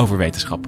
[0.00, 0.66] over wetenschap.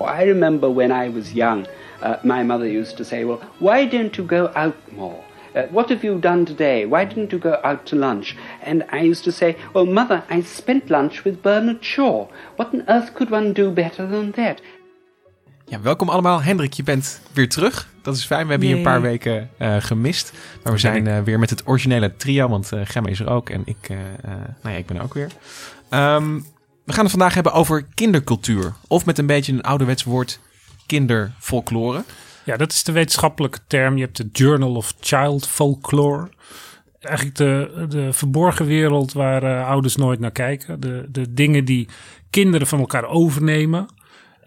[0.00, 1.66] I remember when I was young,
[2.02, 5.22] uh, my mother used to say, Well, why don't you go out more?
[5.54, 6.84] Uh, what have you done today?
[6.84, 8.36] Why didn't you go out to lunch?
[8.62, 12.26] And I used to say, Well, mother, I spent lunch with Bernard Shaw.
[12.56, 14.60] What on earth could one do better than that?
[15.64, 16.42] Ja, welkom allemaal.
[16.42, 17.89] Hendrik, je bent weer terug.
[18.02, 18.44] Dat is fijn.
[18.44, 20.32] We hebben je een paar weken eh, gemist.
[20.62, 23.50] Maar we zijn eh, weer met het originele trio, want eh Gemma is er ook
[23.50, 24.30] en ik, eh, eh,
[24.62, 25.30] nou ja, ik ben er ook weer.
[25.88, 26.34] Ehm,
[26.84, 28.72] we gaan het vandaag hebben over kindercultuur.
[28.88, 30.40] Of met een beetje een ouderwets woord,
[30.86, 32.04] kinderfolklore.
[32.44, 33.96] Ja, dat is de wetenschappelijke term.
[33.96, 36.28] Je hebt de Journal of Child Folklore.
[37.00, 40.80] Eigenlijk de, de verborgen wereld waar eh, ouders nooit naar kijken.
[40.80, 41.88] De, de dingen die
[42.30, 43.86] kinderen van elkaar overnemen.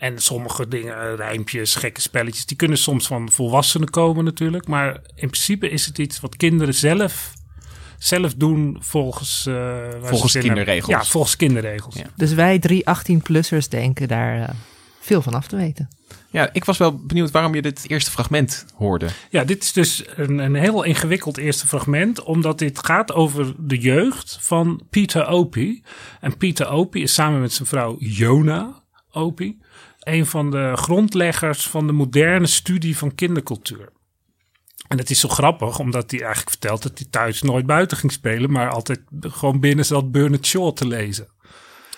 [0.03, 4.67] En sommige dingen, eh, rijmpjes, gekke spelletjes, die kunnen soms van volwassenen komen natuurlijk.
[4.67, 7.33] Maar in principe is het iets wat kinderen zelf,
[7.97, 9.45] zelf doen volgens...
[9.45, 10.91] eh, Volgens kinderregels.
[10.91, 11.95] Ja, volgens kinderregels.
[11.95, 12.05] Ja.
[12.15, 14.49] Dus wij drie 18-plussers denken daar eh,
[14.99, 15.87] veel van af te weten.
[16.29, 19.07] Ja, ik was wel benieuwd waarom je dit eerste fragment hoorde.
[19.29, 23.77] Ja, dit is dus een, een heel ingewikkeld eerste fragment, omdat dit gaat over de
[23.77, 25.83] jeugd van Peter Opie.
[26.21, 28.81] En Peter Opie is samen met zijn vrouw Jona
[29.11, 29.61] Opie
[30.03, 33.89] een van de grondleggers van de moderne studie van kindercultuur.
[34.87, 38.11] En het is zo grappig, omdat hij eigenlijk vertelt dat hij thuis nooit buiten ging
[38.11, 41.27] spelen, maar altijd gewoon binnen zat Bernard Shaw te lezen.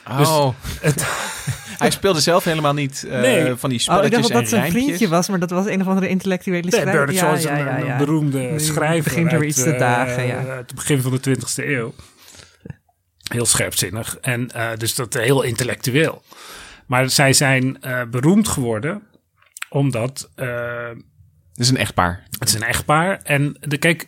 [0.08, 0.48] Oh,
[0.82, 1.06] Het,
[1.78, 3.56] hij speelde zelf helemaal niet eh, Nee.
[3.56, 5.82] van die Oh, spelletjes ik dacht dat dat zijn vriendje was, maar dat was een
[5.82, 7.06] of andere intellectuele Nee, schrijver.
[7.06, 9.04] Bernard Shaw is een, een beroemde schrijver.
[9.04, 10.38] begint er uit, iets te eh, dagen, ja.
[10.38, 11.94] uit het begin van de 20e eeuw.
[13.32, 14.18] Heel scherpzinnig.
[14.22, 16.24] En eh, dus dat heel intellectueel.
[16.88, 19.04] Maar zij zijn eh, beroemd geworden
[19.70, 20.88] omdat eh,
[21.52, 22.24] Het is een echtpaar.
[22.40, 23.22] het is een echtpaar.
[23.24, 24.08] En de, kijk,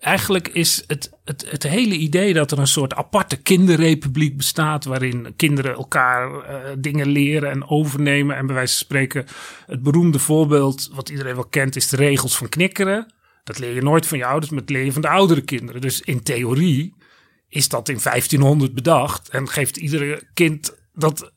[0.00, 4.84] eigenlijk is het, het, het hele idee dat er een soort aparte kinderrepubliek bestaat.
[4.84, 8.36] waarin kinderen elkaar eh, dingen leren en overnemen.
[8.36, 9.26] En bij wijze van spreken,
[9.66, 13.12] het beroemde voorbeeld, wat iedereen wel kent, is de regels van knikkeren.
[13.44, 15.80] Dat leer je nooit van je ouders, maar dat leer je van de oudere kinderen.
[15.80, 16.94] Dus in theorie
[17.48, 19.28] is dat in 1500 bedacht.
[19.28, 21.31] En geeft iedere kind dat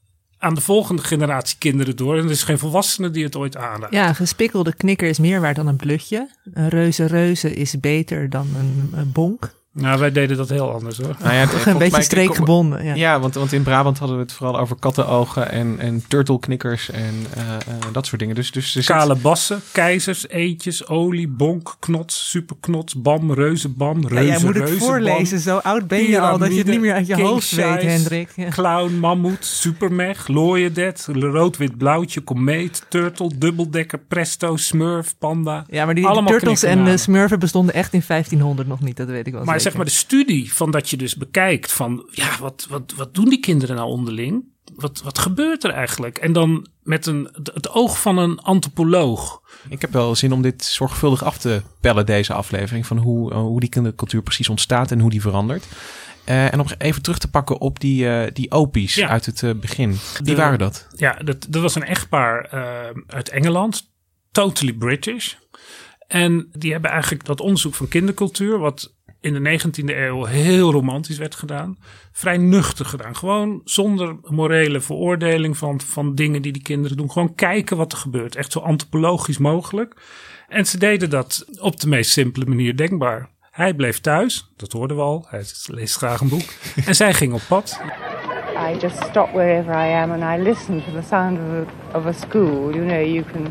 [0.45, 2.17] aan de volgende generatie kinderen door.
[2.17, 3.93] En er is geen volwassene die het ooit aanraakt.
[3.93, 6.29] Ja, gespikkelde knikker is meer waard dan een blutje.
[6.53, 8.47] Een reuze reuze is beter dan
[8.93, 9.53] een bonk.
[9.77, 11.15] Nou, wij deden dat heel anders hoor.
[11.19, 12.83] Nou ja, het- Toch volgens een beetje mij- streekgebonden.
[12.85, 12.93] Ja.
[12.93, 17.13] Ja, want, want in Brabant hadden we het vooral over kattenogen en, en turtelknikkers en
[17.33, 17.59] eh, eh,
[17.91, 18.35] dat soort dingen.
[18.35, 24.25] Dus, dus zit- Kale bassen, keizers, eetjes, olie, bonk, knots, superknots, bam, reuzenbam, Ja, reuze,
[24.25, 25.39] jij moet het voorlezen.
[25.39, 28.29] Zo oud ben je al dat je het niet meer uit je hoofd weet, Hendrik.
[28.35, 28.49] Ja.
[28.49, 35.65] Clown, mammoet, supermeg, looiedet, rood-wit blauwtje, komeet, turtle, dubbeldekker, presto, smurf, panda.
[35.69, 36.99] Ja, maar die Allemaal turtles en de knikkernamen.
[36.99, 38.97] smurfen bestonden echt in 1500 nog niet.
[38.97, 39.63] Dat weet ik wel Maar.
[39.65, 43.29] Zeg maar de studie van dat je dus bekijkt van, ja, wat, wat, wat doen
[43.29, 44.43] die kinderen nou onderling?
[44.75, 46.17] Wat, wat gebeurt er eigenlijk?
[46.17, 49.41] En dan met een, het oog van een antropoloog.
[49.69, 52.85] Ik heb wel zin om dit zorgvuldig af te pellen, deze aflevering.
[52.85, 55.65] Van hoe, eh, hoe die kindercultuur precies ontstaat en hoe die verandert.
[56.23, 59.07] Eh, en om even terug te pakken op die, eh, die opies Ja.
[59.07, 59.89] uit het begin.
[59.89, 60.87] Wie De- waren dat?
[60.95, 62.49] Ja, dat, dat was een echtpaar
[63.07, 63.91] uit Engeland.
[64.31, 65.33] Totally British.
[66.07, 68.94] En die hebben eigenlijk dat onderzoek van kindercultuur, wat
[69.25, 71.77] in de 19e eeuw heel romantisch werd gedaan,
[72.11, 73.15] vrij nuchter gedaan.
[73.15, 77.11] Gewoon zonder morele veroordeling van, van dingen die die kinderen doen.
[77.11, 78.35] Gewoon kijken wat er gebeurt.
[78.35, 79.95] Echt zo antropologisch mogelijk.
[80.47, 83.29] En ze deden dat op de meest simpele manier denkbaar.
[83.51, 85.25] Hij bleef thuis, dat hoorden we al.
[85.29, 86.53] Hij leest graag een boek.
[86.87, 87.79] en zij ging op pad.
[88.71, 92.05] I just stop wherever I am and I listen to the sound of a, of
[92.05, 92.73] a school.
[92.73, 93.47] You know, you can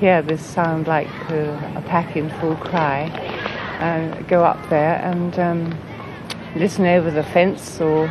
[0.00, 3.10] hear this sound like uh, a pack in full cry.
[3.78, 5.78] And go up there and um,
[6.56, 8.06] listen over the fence or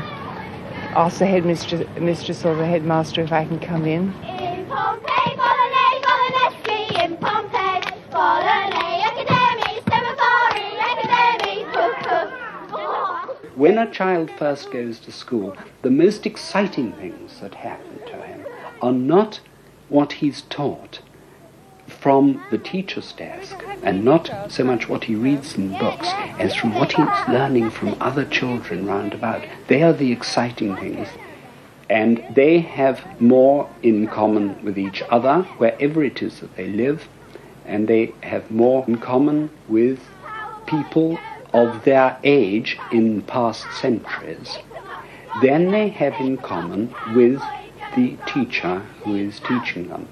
[0.95, 4.13] ask the headmistress mistress or the headmaster if I can come in.
[4.23, 10.55] In Pompeii, Polonais, Polonezki, in Pompeii, Polonais, Academy, Semaphore,
[11.03, 11.65] Academy,
[13.55, 18.45] When a child first goes to school, the most exciting things that happen to him
[18.81, 19.41] are not
[19.89, 21.01] what he's taught,
[21.87, 26.73] from the teacher's desk and not so much what he reads in books as from
[26.75, 29.43] what he's learning from other children round about.
[29.67, 31.07] They are the exciting things.
[31.89, 37.07] And they have more in common with each other wherever it is that they live,
[37.65, 39.99] and they have more in common with
[40.65, 41.17] people
[41.53, 44.59] of their age in past centuries
[45.41, 47.41] than they have in common with
[47.95, 50.07] the teacher who is teaching them.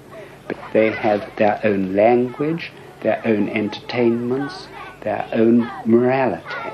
[0.46, 4.68] But they have their own language, their own entertainments,
[5.00, 6.72] their own morality,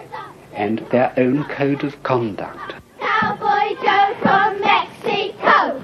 [0.57, 2.75] and their own code of conduct.
[2.99, 5.81] Cowboy Joe from Mexico.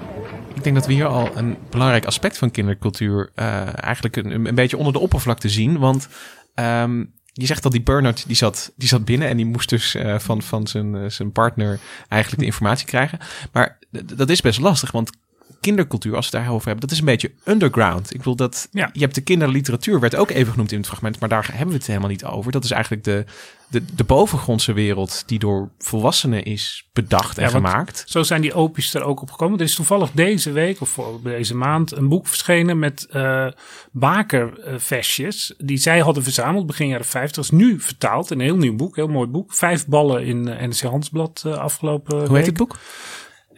[0.53, 4.55] Ik denk dat we hier al een belangrijk aspect van kindercultuur uh, eigenlijk een, een
[4.55, 5.79] beetje onder de oppervlakte zien.
[5.79, 6.07] Want
[6.55, 9.95] um, je zegt dat die Bernard, die zat, die zat binnen en die moest dus
[9.95, 13.19] uh, van, van zijn, uh, zijn partner eigenlijk de informatie krijgen.
[13.51, 15.09] Maar dat is best lastig, want
[15.59, 18.11] kindercultuur, als we het daarover hebben, dat is een beetje underground.
[18.11, 18.89] Ik bedoel dat ja.
[18.93, 21.77] je hebt de kinderliteratuur, werd ook even genoemd in het fragment, maar daar hebben we
[21.77, 22.51] het helemaal niet over.
[22.51, 23.25] Dat is eigenlijk de,
[23.67, 28.03] de, de bovengrondse wereld die door volwassenen is bedacht en ja, gemaakt.
[28.05, 29.59] Zo zijn die opus er ook op gekomen.
[29.59, 33.47] Er is toevallig deze week of deze maand een boek verschenen met uh,
[33.91, 37.43] bakerversjes die zij hadden verzameld begin jaren 50.
[37.43, 39.53] is nu vertaald, een heel nieuw boek, heel mooi boek.
[39.53, 42.35] Vijf ballen in NRC Handelsblad uh, afgelopen Hoe week.
[42.35, 42.77] heet het boek?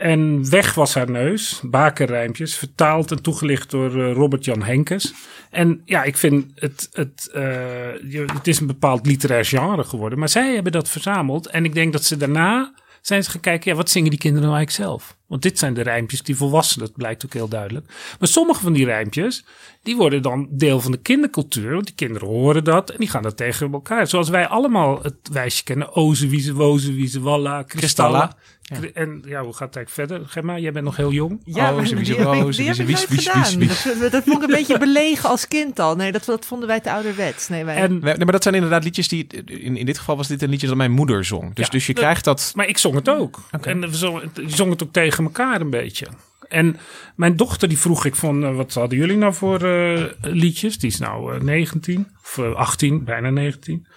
[0.01, 5.13] En weg was haar neus, bakerrijmpjes, vertaald en toegelicht door uh, Robert-Jan Henkes.
[5.49, 10.19] En ja, ik vind het, het, uh, het is een bepaald literair genre geworden.
[10.19, 11.47] Maar zij hebben dat verzameld.
[11.47, 14.47] En ik denk dat ze daarna zijn ze gaan kijken, ja, wat zingen die kinderen
[14.47, 15.17] nou eigenlijk zelf?
[15.31, 17.85] Want dit zijn de rijmpjes die volwassenen, dat blijkt ook heel duidelijk.
[18.19, 19.45] Maar sommige van die rijmpjes,
[19.83, 21.73] die worden dan deel van de kindercultuur.
[21.73, 24.07] Want die kinderen horen dat en die gaan dat tegen elkaar.
[24.07, 25.95] Zoals wij allemaal het wijsje kennen.
[25.95, 28.35] Oze, wieze, woze, wieze, walla, kristalla.
[28.61, 28.77] Ja.
[28.93, 30.29] En ja, hoe gaat het eigenlijk verder?
[30.29, 31.41] Gemma, jij bent nog heel jong.
[31.43, 33.67] Ja, oh, die.
[33.99, 35.95] Dat, dat vond ik een beetje belegen als kind al.
[35.95, 37.47] Nee, dat, dat vonden wij te ouderwets.
[37.47, 37.75] Nee, wij...
[37.75, 39.27] En, Nee, maar dat zijn inderdaad liedjes die...
[39.45, 41.53] In, in dit geval was dit een liedje dat mijn moeder zong.
[41.53, 42.51] Dus, Ja, dus je dat- krijgt dat...
[42.55, 43.39] Maar ik zong het ook.
[43.61, 46.07] En we zongen, je zong het ook tegen elkaar een beetje.
[46.47, 46.77] En
[47.15, 50.77] mijn dochter die vroeg ik van, eh, wat hadden jullie nou voor eh, liedjes?
[50.79, 53.87] Die is nou eh, 19 of eh, 18, bijna 19.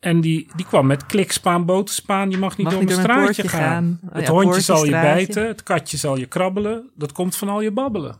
[0.00, 2.30] En die, die kwam met klikspaan, boterspaan.
[2.30, 3.60] Je mag niet Mag door niet een door straatje gaan.
[3.60, 4.00] gaan.
[4.08, 5.46] Oh het ja, hondje zal je bijten.
[5.46, 6.90] Het katje zal je krabbelen.
[6.94, 8.16] Dat komt van al je babbelen.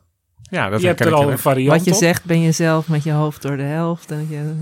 [0.53, 1.97] Ja, dat je hebt er ik al een variant Wat je op.
[1.97, 4.11] zegt ben je zelf met je hoofd door de helft.
[4.11, 4.53] En dat je,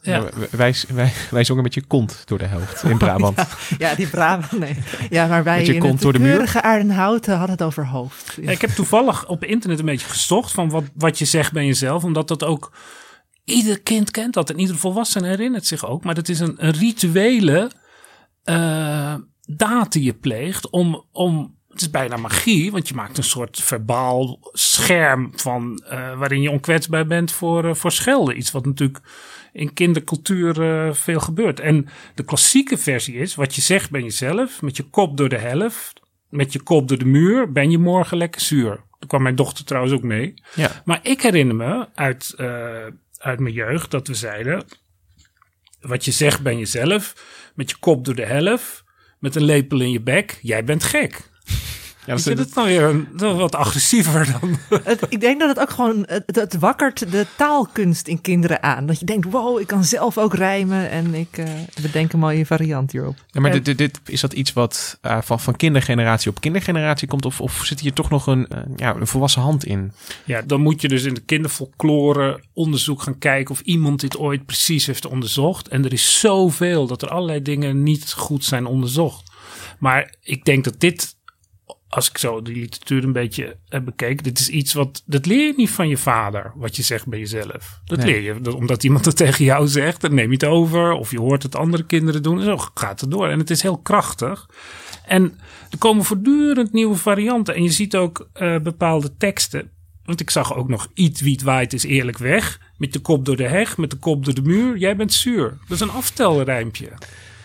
[0.00, 0.16] Ja.
[0.16, 3.46] Ja, wij, wij, wij zongen met je kont door de helft in Brabant.
[3.78, 4.76] ja, die Brabant, nee.
[5.10, 6.60] Ja, maar wij Met je in kont het door de muur?
[6.62, 8.38] Aardenhouten hadden het over hoofd.
[8.42, 11.66] Ja, ik heb toevallig op internet een beetje gezocht van wat, wat je zegt ben
[11.66, 12.04] jezelf.
[12.04, 12.72] Omdat dat ook...
[13.44, 16.04] Ieder kind kent dat en ieder volwassene herinnert zich ook.
[16.04, 17.70] Maar dat is een, een rituele
[18.44, 19.14] eh
[19.56, 21.04] daad die je pleegt om...
[21.12, 26.42] om het is bijna magie, want je maakt een soort verbaal scherm van eh, waarin
[26.42, 28.36] je onkwetsbaar bent voor, eh, voor schelden.
[28.36, 29.00] Iets wat natuurlijk
[29.52, 31.60] in kindercultuur eh, veel gebeurt.
[31.60, 35.28] En de klassieke versie is, wat je zegt ben je zelf, met je kop door
[35.28, 38.70] de helft, met je kop door de muur, ben je morgen lekker zuur.
[38.98, 40.34] Daar kwam mijn dochter trouwens ook mee.
[40.54, 40.82] Ja.
[40.84, 42.34] Maar ik herinner me uit,
[43.18, 44.64] uit mijn jeugd dat we zeiden,
[45.80, 47.14] wat je zegt ben je zelf,
[47.54, 48.84] met je kop door de helft,
[49.18, 51.29] met een lepel in je bek, jij bent gek.
[52.06, 54.58] Ja, Ik dat, vind het nou weer een, wat agressiever dan.
[54.84, 58.86] Het, ik denk dat het ook gewoon, het, het wakkert de taalkunst in kinderen aan.
[58.86, 61.44] Dat je denkt, wow, ik kan zelf ook rijmen en ik eh
[61.82, 63.14] bedenk een mooie variant hierop.
[63.26, 66.40] ja, maar En- dit, dit, dit- is dat iets wat eh, van, van kindergeneratie op
[66.40, 67.24] kindergeneratie komt?
[67.24, 69.92] Of, of zit hier toch nog een, eh, ja, een volwassen hand in?
[70.24, 74.46] Ja, dan moet je dus in de kinderfolklore onderzoek gaan kijken of iemand dit ooit
[74.46, 75.68] precies heeft onderzocht.
[75.68, 79.28] En er is zoveel dat er allerlei dingen niet goed zijn onderzocht.
[79.78, 81.16] Maar ik denk dat dit,
[81.92, 85.46] als ik zo die literatuur een beetje heb bekeken, dit is iets wat, dat leer
[85.46, 87.80] je niet van je vader, wat je zegt bij jezelf.
[87.84, 88.06] Dat Nee.
[88.06, 90.92] leer je dat- omdat iemand het tegen jou zegt, dan neem je het over.
[90.92, 92.38] Of je hoort het andere kinderen doen.
[92.38, 93.28] En zo gaat het door.
[93.28, 94.48] En het is heel krachtig.
[95.06, 95.38] En
[95.70, 97.54] er komen voortdurend nieuwe varianten.
[97.54, 99.70] En je ziet ook eh, bepaalde teksten.
[100.04, 102.60] Want ik zag ook nog Iet wiet waait is eerlijk weg.
[102.76, 104.76] Met de kop door de heg, met de kop door de muur.
[104.76, 105.48] Jij bent zuur.
[105.48, 106.88] Dat is een aftelrijmpje.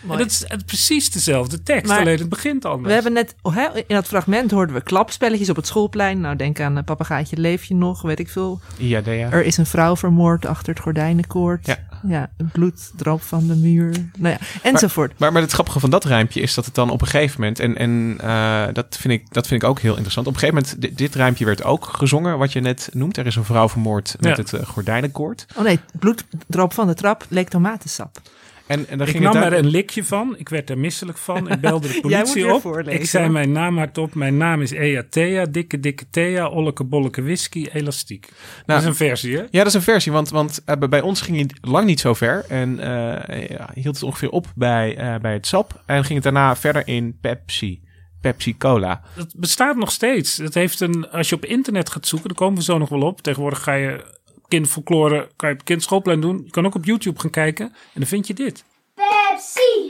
[0.00, 0.18] En Mooi.
[0.18, 2.86] dat is het- precies dezelfde tekst, Maar alleen het begint anders.
[2.86, 6.20] We hebben net, oh, hè, in dat fragment hoorden we klapspelletjes op het schoolplein.
[6.20, 8.60] Nou, denk aan uh, Papagaaitje Leef je nog, weet ik veel.
[8.78, 9.10] IADA.
[9.10, 11.66] Er is een vrouw vermoord achter het gordijnenkoord.
[11.66, 11.78] Ja.
[12.08, 14.10] ja bloed van de muur.
[14.18, 15.18] Nou ja, enzovoort.
[15.18, 17.60] Maar, maar het grappige van dat rijmpje is dat het dan op een gegeven moment...
[17.60, 20.26] en, en eh, dat, vind ik, dat vind ik ook heel interessant.
[20.26, 23.16] Op een gegeven moment, dit, dit rijmpje werd ook gezongen, wat je net noemt.
[23.16, 24.42] Er is een vrouw vermoord met Ja.
[24.42, 25.46] het eh, gordijnenkoord.
[25.56, 28.20] Oh nee, bloed droopt van de trap leek tomatensap.
[28.66, 30.34] En, en dan Ik ging nam het er een likje van.
[30.38, 31.50] Ik werd er misselijk van.
[31.50, 32.60] Ik belde de politie op.
[32.60, 34.14] voorlezen, Ik zei mijn naam hardop.
[34.14, 35.44] Mijn naam is Ea Thea.
[35.46, 36.48] Dikke, dikke Thea.
[36.48, 37.66] Olleke, bolleke whisky.
[37.72, 38.28] Elastiek.
[38.66, 39.40] dat is een versie, hè?
[39.42, 42.14] Ja, dat is een versie, want, want eh, bij- ons ging het lang niet zo
[42.14, 42.44] ver.
[42.48, 45.82] En eh, ja, hield het ongeveer op bij, eh, bij het sap.
[45.86, 47.84] En ging het daarna verder in Pepsi.
[48.20, 49.02] Pepsi Cola.
[49.14, 50.36] Het bestaat nog steeds.
[50.36, 53.00] Het heeft een, als je op internet gaat zoeken, daar komen we zo nog wel
[53.02, 53.20] op.
[53.22, 54.14] Tegenwoordig ga je
[54.48, 56.42] kindfolklore, kan je op kindschoolplein doen.
[56.44, 57.66] Je kan ook op YouTube gaan kijken.
[57.66, 58.64] En dan vind je dit.
[58.94, 59.88] Pepsi,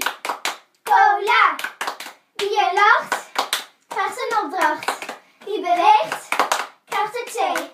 [0.82, 1.56] cola.
[2.34, 3.30] Wie er lacht,
[3.88, 5.06] krijgt een opdracht.
[5.44, 6.28] Wie beweegt,
[6.84, 7.68] krijgt er twee.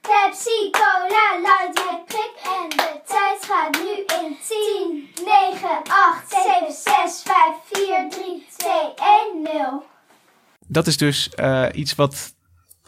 [0.00, 2.32] Pepsi, cola, luid met prik.
[2.42, 8.72] En de tijd gaat nu in 10, 9, 8, 7, 6, 5, 4, 3, 2,
[9.34, 9.84] 1, 0.
[10.66, 12.34] Dat is dus eh, iets wat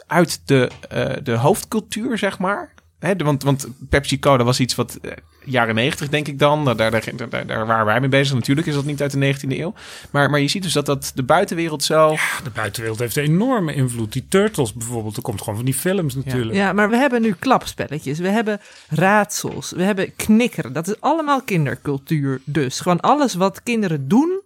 [0.07, 2.73] uit de, eh, de hoofdcultuur, zeg maar.
[2.99, 5.11] Hè, want, want Pepsi Cola was iets wat eh,
[5.43, 6.65] jaren negentig, denk ik dan.
[6.65, 8.33] Daar, daar, daar, daar, waren wij mee bezig.
[8.33, 9.73] Natuurlijk is dat niet uit de 19e eeuw.
[10.11, 12.15] Maar, maar je ziet dus dat, dat de buitenwereld zo...
[12.43, 14.13] De buitenwereld heeft een enorme invloed.
[14.13, 16.57] Die Turtles bijvoorbeeld, dat komt gewoon van die films natuurlijk.
[16.57, 20.73] Ja, maar we hebben nu klapspelletjes, we hebben raadsels, we hebben knikkeren.
[20.73, 22.79] Dat is allemaal kindercultuur dus.
[22.79, 24.38] Gewoon alles wat kinderen doen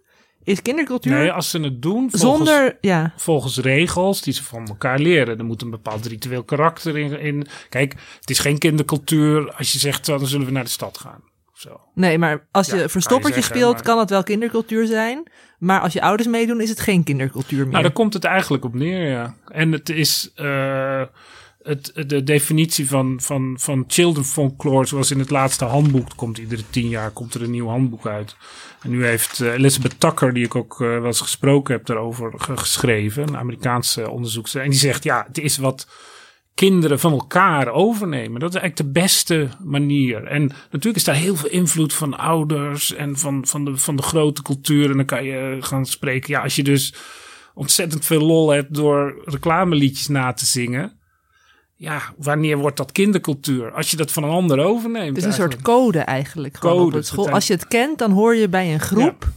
[0.44, 1.12] is kindercultuur.
[1.12, 3.12] Nee, als ze het doen volgens, Zonder, ja.
[3.16, 5.38] volgens regels die ze van elkaar leren.
[5.38, 7.46] Er moet een bepaald ritueel karakter in, in.
[7.68, 11.20] Kijk, het is geen kindercultuur als je zegt, dan zullen we naar de stad gaan.
[11.54, 11.80] Zo.
[11.94, 15.22] Nee, maar als je verstoppertje zeggen, speelt, maar- kan het wel kindercultuur zijn.
[15.58, 17.70] Maar als je ouders meedoen, is het geen kindercultuur meer.
[17.70, 19.34] Nou, daar komt het eigenlijk op neer, ja.
[19.46, 21.02] En het is eh,
[21.64, 26.62] het, de definitie van, van, van children folklore, zoals in het laatste handboek, komt iedere
[26.70, 28.36] tien jaar komt er een nieuw handboek uit.
[28.82, 32.32] En nu heeft eh, Elizabeth Tucker, die ik ook eh, wel eens gesproken heb, daarover
[32.36, 34.62] ge- geschreven, een Amerikaanse onderzoekster.
[34.62, 35.88] En die zegt, ja, het is wat
[36.54, 38.40] kinderen van elkaar overnemen.
[38.40, 40.24] Dat is eigenlijk de beste manier.
[40.24, 44.02] En natuurlijk is daar heel veel invloed van ouders en van, van, de, van de
[44.02, 44.90] grote cultuur.
[44.90, 46.32] En dan kan je gaan spreken.
[46.32, 46.94] Ja, als je dus
[47.54, 50.98] ontzettend veel lol hebt door reclameliedjes na te zingen.
[51.84, 53.72] Ja, wanneer wordt dat kindercultuur?
[53.72, 55.16] Als je dat van een ander overneemt.
[55.16, 55.66] het is een eigenlijk.
[55.66, 56.58] soort code eigenlijk.
[56.58, 57.30] Code, op het school.
[57.30, 59.28] Als je het kent, dan hoor je bij een groep.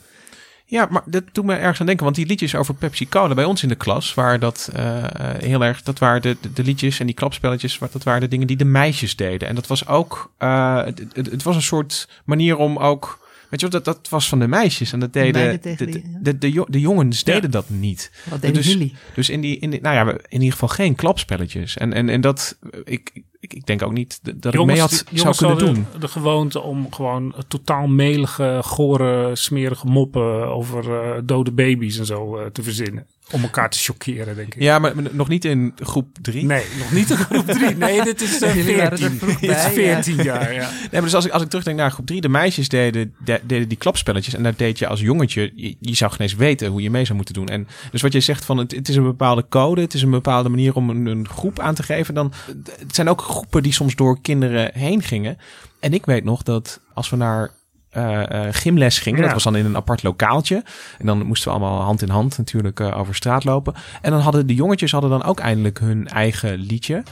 [0.65, 2.03] Ja, maar dat doet me ergens aan denken.
[2.03, 4.13] Want die liedjes over Pepsi Cola bij ons in de klas...
[4.13, 5.81] waren dat eh, eh, heel erg...
[5.81, 7.79] Dat waren de, de, de liedjes en die klapspelletjes...
[7.91, 9.47] dat waren de dingen die de meisjes deden.
[9.47, 10.31] En dat was ook...
[10.37, 13.26] eh, het, het, het was een soort manier om ook...
[13.49, 14.93] Weet je wat, dat, dat was van de meisjes.
[14.93, 15.61] En dat deden...
[15.61, 18.11] De, de, de, de, jo- de jongens deden dat niet.
[18.29, 18.93] Wat deden dus, jullie?
[19.15, 19.59] Dus in die...
[19.59, 21.77] In die nou ja, in ieder geval geen klapspelletjes.
[21.77, 22.57] En, en, en dat...
[22.83, 25.85] Ik, ik, ik denk ook niet dat ik mee had, die- zou jongens kunnen doen.
[25.99, 32.37] de gewoonte om gewoon totaal melige, gore, smerige moppen over eh, dode baby's en zo
[32.37, 33.07] eh, te verzinnen.
[33.31, 34.61] Om elkaar te chockeren, denk ik.
[34.61, 36.45] Ja, maar nog niet in groep drie.
[36.45, 37.75] Nee, nog niet in groep 3.
[37.87, 39.17] Nee, dit is Jullie waren 14.
[39.19, 40.69] vroeg Dit is bij, 14 jaar, ja.
[40.81, 43.41] Nee, maar dus als ik, als ik terugdenk naar groep 3, de meisjes deden, de-
[43.43, 44.33] deden die klapspelletjes.
[44.33, 47.03] En daar deed je als jongetje, je, je zou geen eens weten hoe je mee
[47.05, 47.47] zou moeten doen.
[47.47, 50.11] En dus wat je zegt van het, het is een bepaalde code, het is een
[50.11, 52.13] bepaalde manier om een, een groep aan te geven.
[52.13, 52.33] Dan,
[52.79, 55.37] het zijn ook groepen die soms door kinderen heen gingen.
[55.79, 57.51] En ik weet nog dat als we naar
[57.97, 59.25] eh, gymles gingen, Ja.
[59.25, 60.63] dat was dan in een apart lokaaltje.
[60.97, 63.73] En dan moesten we allemaal hand in hand natuurlijk eh, over straat lopen.
[64.01, 67.03] En dan hadden de jongetjes hadden dan ook eindelijk hun eigen liedje.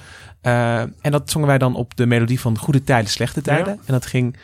[0.42, 3.74] En dat zongen wij dan op de melodie van Goede Tijden, Slechte Tijden.
[3.74, 3.80] Ja.
[3.86, 4.38] En dat ging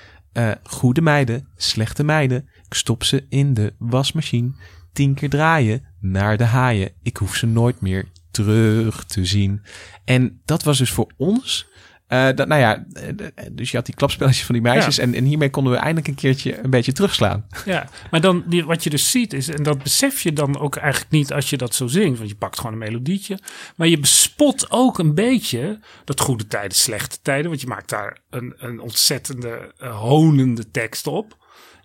[0.63, 2.49] Goede meiden, slechte meiden.
[2.65, 4.51] Ik stop ze in de wasmachine.
[4.93, 6.91] Tien keer draaien naar de haaien.
[7.01, 9.61] Ik hoef ze nooit meer terug te zien.
[10.05, 11.69] En dat was dus voor ons...
[12.11, 14.95] eh, dat, nou ja, eh, dus je had die klapspelletjes van die meisjes.
[14.95, 15.03] Ja.
[15.03, 17.45] En, en hiermee konden we eindelijk een keertje een beetje terugslaan.
[17.65, 20.75] Ja, maar dan, die, wat je dus ziet is, en dat besef je dan ook
[20.75, 23.39] eigenlijk niet als je dat zo zingt, want je pakt gewoon een melodietje,
[23.75, 28.17] maar je bespot ook een beetje dat goede tijden, slechte tijden, want je maakt daar
[28.29, 31.39] een, een ontzettende eh, honende tekst op.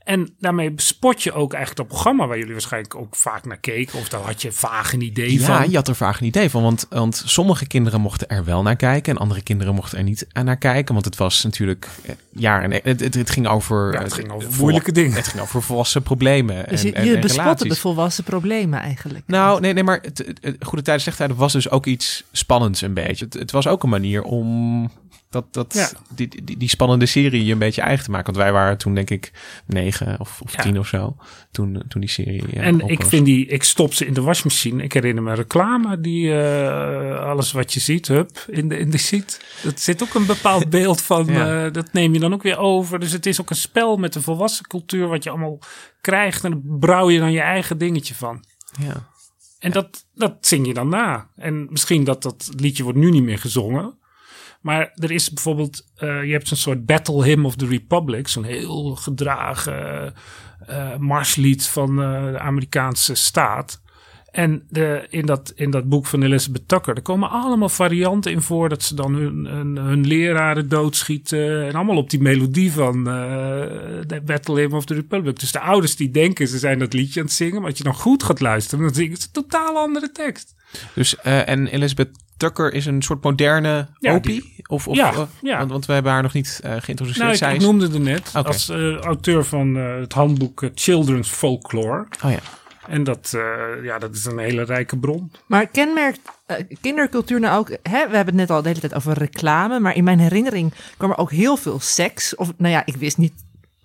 [0.07, 3.99] En daarmee bespot je ook eigenlijk dat programma waar jullie waarschijnlijk ook vaak naar keken,
[3.99, 5.71] of daar had je vaag een idee Ja, van.
[5.71, 6.63] je had er vaak een idee van.
[6.63, 9.15] Want, want sommige kinderen mochten er wel naar kijken.
[9.15, 10.95] En andere kinderen mochten er niet naar kijken.
[10.95, 11.89] Want het was natuurlijk...
[12.03, 13.93] eh, Ja, en het, het, het ging over...
[13.93, 15.17] Ja, het eh, ging over moeilijke dingen.
[15.17, 16.69] Het ging over volwassen problemen.
[16.69, 19.25] Dus en, je, en, je en bespotte de volwassen problemen eigenlijk.
[19.27, 22.25] Nou, nee, nee, maar het, het- het Goede Tijden, Slechte Tijden was dus ook iets
[22.33, 23.25] spannends een beetje.
[23.25, 24.91] Het, het was ook een manier om
[25.31, 25.91] dat, dat, Ja.
[26.15, 28.27] die, die, die spannende serie je een beetje eigen te maken.
[28.27, 29.33] Want wij waren toen denk ik
[29.67, 30.63] negen of, of Ja.
[30.63, 31.17] tien of zo.
[31.51, 33.09] Toen, toen die serie eh, En ik was.
[33.09, 34.83] vind die, ik stop ze in de wasmachine.
[34.83, 38.99] Ik herinner me reclame die eh, alles wat je ziet, hup, in de, in de
[38.99, 39.45] ziet.
[39.63, 42.99] Dat zit ook een bepaald beeld van, eh, dat neem je dan ook weer over.
[42.99, 45.59] Dus het is ook een spel met de volwassen cultuur wat je allemaal
[46.01, 46.45] krijgt.
[46.45, 48.45] En daar brouw je dan je eigen dingetje van.
[48.81, 49.09] Ja.
[49.59, 51.29] En dat, dat zing je dan na.
[51.37, 53.99] En misschien dat dat liedje wordt nu niet meer gezongen.
[54.67, 58.45] Maar er is bijvoorbeeld, eh, je hebt zo'n soort Battle Hymn of the Republic, zo'n
[58.45, 60.15] heel gedragen
[60.67, 63.81] eh, marslied van eh, de Amerikaanse staat.
[64.31, 68.43] En de, in, dat, in dat boek van Elizabeth Tucker, er komen allemaal varianten in
[68.43, 71.67] voor dat ze dan hun, hun, hun leraren doodschieten.
[71.67, 75.39] En allemaal op die melodie van de Battle Hymn of the Republic.
[75.39, 77.61] Dus de ouders die denken ze zijn dat liedje aan het zingen.
[77.61, 80.55] Maar als je dan goed gaat luisteren, dan zingen ze een totaal andere tekst.
[80.95, 84.41] Dus, en Elizabeth Tucker is een soort moderne Ja, opie?
[84.41, 85.59] die- of, of, Ja, eh, ja.
[85.59, 87.19] Want, want we hebben haar nog niet eh, geïntroduceerd.
[87.19, 91.29] Nou, ik, Zij ik is- noemde het net als eh, auteur van het handboek Children's
[91.29, 92.07] Folklore.
[92.25, 92.39] Oh ja.
[92.89, 95.31] En dat, eh, ja, dat is een hele rijke bron.
[95.47, 96.21] Maar kenmerkt
[96.81, 97.69] kindercultuur nou ook...
[97.69, 99.81] Hè, we hebben het net al de hele tijd over reclame...
[99.81, 102.35] maar in mijn herinnering kwam er ook heel veel seks.
[102.35, 103.33] Of nou ja, ik wist niet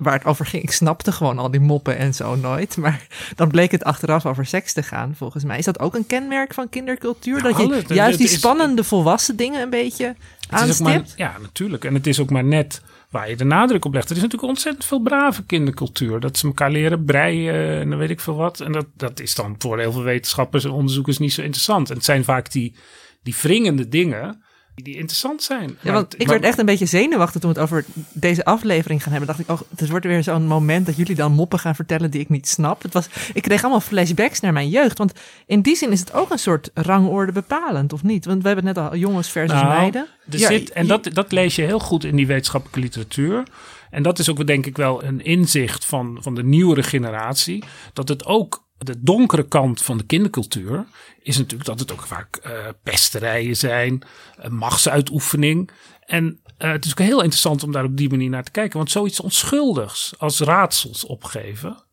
[0.02, 0.64] waar het over ging.
[0.64, 2.78] Ik snapte gewoon al die moppen en zo nooit.
[2.78, 5.58] Maar dan bleek het achteraf over seks te gaan, volgens mij.
[5.58, 7.42] Is dat ook een kenmerk van kindercultuur?
[7.42, 10.16] dat je Nou, het- het- juist die het is- spannende volwassen dingen een beetje
[10.50, 11.14] aanstipt?
[11.16, 11.86] ja, natuurlijk.
[11.86, 14.10] En het is ook maar net waar je de nadruk op legt.
[14.10, 16.20] Er is natuurlijk ontzettend veel brave kindercultuur.
[16.20, 18.60] Dat ze elkaar leren breien en dan weet ik veel wat.
[18.60, 21.90] En dat, dat is dan voor heel veel wetenschappers en onderzoekers niet zo interessant.
[21.90, 22.76] En het zijn vaak die,
[23.24, 24.44] die wringende dingen
[24.76, 25.68] die, interessant zijn.
[25.70, 28.46] Ja, Maar want ik maar- werd echt een beetje zenuwachtig toen we het over deze
[28.46, 29.28] aflevering gaan hebben.
[29.30, 32.22] Dacht ik, oh, het wordt weer zo'n moment dat jullie dan moppen gaan vertellen die
[32.22, 32.82] ik niet snap.
[32.84, 34.98] Het was, ik kreeg allemaal flashbacks naar mijn jeugd.
[34.98, 35.14] Want
[35.46, 38.26] in die zin is het ook een soort rangorde bepalend, of niet?
[38.26, 40.08] Want we hebben het net al jongens versus Nou, meiden.
[40.32, 43.44] Er Ja, zit, en dat, dat lees je heel goed in die wetenschappelijke literatuur.
[43.90, 47.64] En dat is ook denk ik wel een inzicht van, van de nieuwere generatie.
[47.94, 50.86] Dat het ook de donkere kant van de kindercultuur
[51.20, 52.52] is natuurlijk dat het ook vaak eh,
[52.84, 54.02] pesterijen zijn,
[54.38, 55.70] eh, machtsuitoefening.
[56.06, 58.78] En eh, het is ook heel interessant om daar op die manier naar te kijken.
[58.78, 61.84] Want zoiets onschuldigs als raadsels opgeven,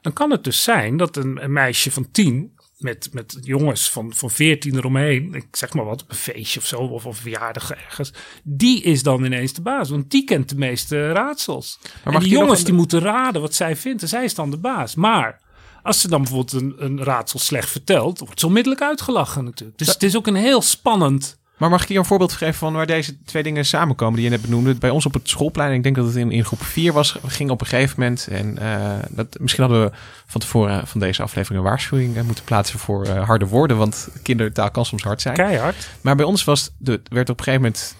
[0.00, 4.14] dan kan het dus zijn dat een, een meisje van tien met, met jongens van,
[4.14, 7.70] van 14 eromheen, ik zeg maar wat, op een feestje of zo, of een verjaardag
[7.70, 11.78] ergens, die is dan ineens de baas, want die kent de meeste raadsels.
[12.04, 14.58] en mag die jongens die moeten raden wat zij vindt en zij is dan de
[14.58, 14.94] baas.
[14.94, 15.40] Maar
[15.84, 19.78] als ze dan bijvoorbeeld een, een raadsel slecht vertelt, wordt ze onmiddellijk uitgelachen natuurlijk.
[19.78, 21.36] Dus het is ook een heel spannend...
[21.56, 24.30] Maar mag ik hier een voorbeeld geven van waar deze twee dingen samenkomen die je
[24.30, 24.74] net benoemde?
[24.74, 27.50] Bij ons op het schoolplein, ik denk dat het in, in groep 4 was, ging
[27.50, 28.28] op een gegeven moment.
[28.30, 32.44] En eh, dat, misschien hadden we van tevoren van deze aflevering een waarschuwing eh, moeten
[32.44, 33.76] plaatsen voor eh, harde woorden.
[33.76, 35.34] Want kindertaal kan soms hard zijn.
[35.34, 35.90] Keihard.
[36.00, 37.96] Maar bij ons was de, werd op een gegeven moment,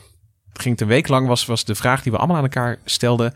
[0.53, 3.35] ging het een week lang, was, was de vraag die we allemaal aan elkaar stelden.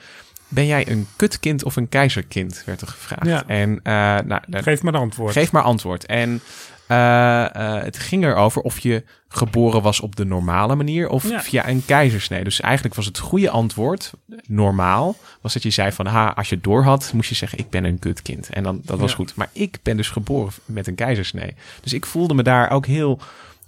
[0.48, 2.62] Ben jij een kutkind of een keizerkind?
[2.66, 3.26] Werd er gevraagd.
[3.26, 3.44] Ja.
[3.46, 3.92] En eh,
[4.26, 5.32] nou, Geef maar de antwoord.
[5.32, 6.06] Geef maar antwoord.
[6.06, 6.40] En
[6.86, 11.40] eh, eh, het ging erover of je geboren was op de normale manier of Ja.
[11.42, 12.44] via een keizersnee.
[12.44, 14.12] Dus eigenlijk was het goede antwoord,
[14.46, 17.58] normaal, was dat je zei van, ha, als je het door had, moest je zeggen,
[17.58, 18.48] ik ben een kutkind.
[18.48, 19.16] En dan, dat was Ja.
[19.16, 19.34] goed.
[19.34, 21.54] Maar ik ben dus geboren met een keizersnee.
[21.80, 23.20] Dus ik voelde me daar ook heel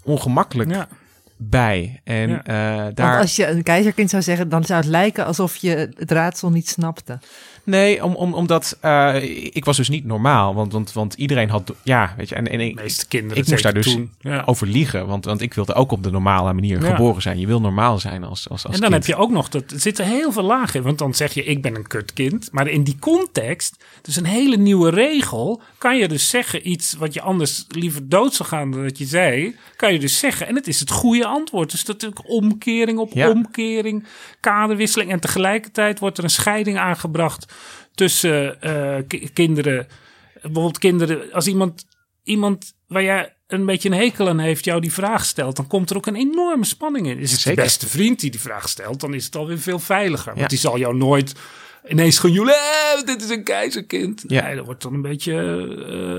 [0.05, 0.89] ongemakkelijk Ja.
[1.43, 2.01] Bij.
[2.05, 2.43] En Ja.
[2.45, 3.19] eh, Want daar...
[3.19, 6.69] als je een keizerkind zou zeggen, dan zou het lijken alsof je het raadsel niet
[6.69, 7.19] snapte.
[7.65, 9.23] Nee, om, om, omdat eh,
[9.55, 10.55] ik was dus niet normaal.
[10.55, 11.73] Want, want, want iedereen had...
[11.83, 12.35] Ja, weet je.
[12.35, 14.11] En, en ik, De meeste kinderen ik moest daar dus toen.
[14.21, 14.43] Ja.
[14.47, 15.07] over liegen.
[15.07, 16.91] Want, want ik wilde ook op de normale manier Ja.
[16.91, 17.39] geboren zijn.
[17.39, 19.07] Je wil normaal zijn als, als, als En dan kind.
[19.07, 20.83] heb je ook nog, dat, er zitten heel veel lagen in.
[20.83, 22.49] Want dan zeg je, ik ben een kutkind.
[22.53, 27.15] Maar in die context, dus een hele nieuwe regel, kan je dus zeggen iets wat
[27.15, 29.57] je anders liever dood zou gaan dan dat je zei.
[29.77, 30.47] Kan je dus zeggen.
[30.47, 31.71] En het is het goede antwoord.
[31.71, 33.31] Dus dat is ook omkering op Ja.
[33.31, 34.05] omkering,
[34.41, 35.11] kaderwisseling.
[35.11, 37.50] En tegelijkertijd wordt er een scheiding aangebracht
[37.95, 39.87] tussen eh, ki- kinderen.
[40.43, 41.85] Bijvoorbeeld kinderen, als iemand,
[42.23, 45.91] iemand waar jij een beetje een hekel aan heeft, jou die vraag stelt, dan komt
[45.91, 47.19] er ook een enorme spanning in.
[47.19, 47.59] Is het Zeker.
[47.59, 50.33] je beste vriend die die vraag stelt, dan is het alweer veel veiliger.
[50.33, 50.39] Ja.
[50.39, 51.35] Want die zal jou nooit
[51.89, 54.25] ineens gaan joelen, eh, dit is een keizerkind.
[54.27, 54.43] Ja.
[54.47, 55.35] Nee, dat wordt dan een beetje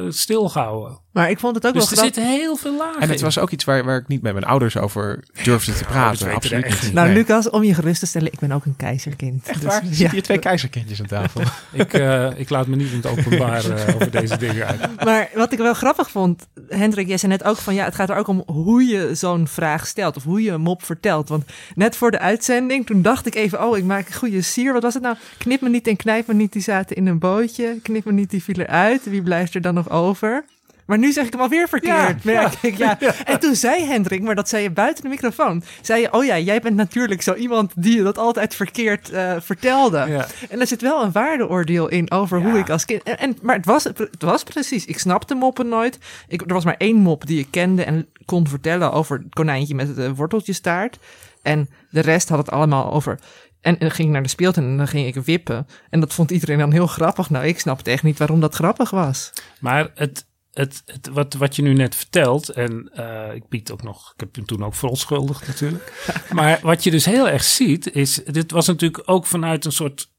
[0.06, 1.00] eh, stilgehouden.
[1.12, 2.16] Maar ik vond het ook Dus wel er grappig.
[2.24, 3.24] zitten heel veel lagen En het in.
[3.26, 6.18] was ook iets waar, waar ik niet met mijn ouders over durfde te praten.
[6.26, 6.94] weten Absoluut er niet.
[6.94, 7.16] Nou, Nee.
[7.16, 9.48] Lucas, om je gerust te stellen, ik ben ook een keizerkind.
[9.48, 9.84] Echt Dus, waar?
[9.84, 9.90] ja.
[9.90, 11.42] Zitten hier twee keizerkindjes aan tafel?
[11.72, 14.80] ik, eh, ik laat me niet in het openbaar eh, over deze dingen uit.
[15.06, 18.10] Maar wat ik wel grappig vond, Hendrik, jij zei net ook van ja, het gaat
[18.10, 21.30] er ook om hoe je zo'n vraag stelt of hoe je een mop vertelt.
[21.30, 21.44] Want
[21.76, 24.74] net voor de uitzending, toen dacht ik even, oh, ik maak een goede sier.
[24.74, 25.16] Wat was het nou?
[25.38, 27.80] Knip me niet en knijp me niet, die zaten in een bootje.
[27.82, 29.04] Knip me niet, die viel eruit.
[29.04, 30.44] Wie blijft er dan nog over?
[30.92, 31.94] Maar nu zeg ik hem alweer verkeerd.
[31.94, 32.98] Ja, merk ik, ja.
[33.24, 35.64] En toen zei Hendrik, maar dat zei je buiten de microfoon.
[35.82, 40.26] Zei je, oh ja, jij bent natuurlijk zo iemand die dat altijd verkeerd eh, vertelde.
[40.50, 43.04] En er zit wel een waardeoordeel in over hoe ik als kind.
[43.04, 44.86] En, en, maar het was, het was precies.
[44.86, 45.98] Ik snapte moppen nooit.
[46.28, 49.76] Ik, er was maar één mop die ik kende en kon vertellen over het konijntje
[49.76, 50.98] met het uh, worteltjestaart.
[51.42, 53.20] En de rest had het allemaal over.
[53.62, 55.68] En dan ging ik naar de speeltuin en dan ging ik wippen.
[55.90, 57.30] En dat vond iedereen dan heel grappig.
[57.30, 59.34] Nou, ik snapte echt niet waarom dat grappig was.
[59.60, 63.84] Maar het, het, het, wat, wat je nu net vertelt, en eh, ik bied ook
[63.84, 66.08] nog, ik heb hem toen ook verontschuldigd natuurlijk.
[66.32, 70.12] maar wat je dus heel erg ziet, is, dit was natuurlijk ook vanuit een soort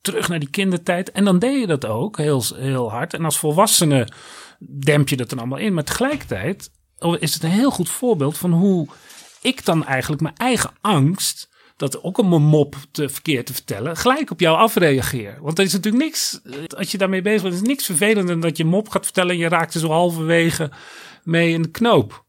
[0.00, 1.12] terug naar die kindertijd.
[1.12, 3.14] En dan deed je dat ook heel, heel hard.
[3.14, 4.08] En als volwassene
[4.58, 5.74] demp je dat dan allemaal in.
[5.74, 6.70] Maar tegelijkertijd
[7.18, 8.88] is het een heel goed voorbeeld van hoe
[9.42, 13.96] ik dan eigenlijk mijn eigen angst dat ook om een mop te verkeerd te vertellen,
[13.96, 15.38] gelijk op jou afreageer.
[15.40, 16.40] Want er is natuurlijk niks,
[16.76, 19.38] als je daarmee bezig bent, is niks vervelender dan dat je mop gaat vertellen en
[19.38, 20.70] je raakt zo halverwege
[21.22, 22.24] mee in de knoop.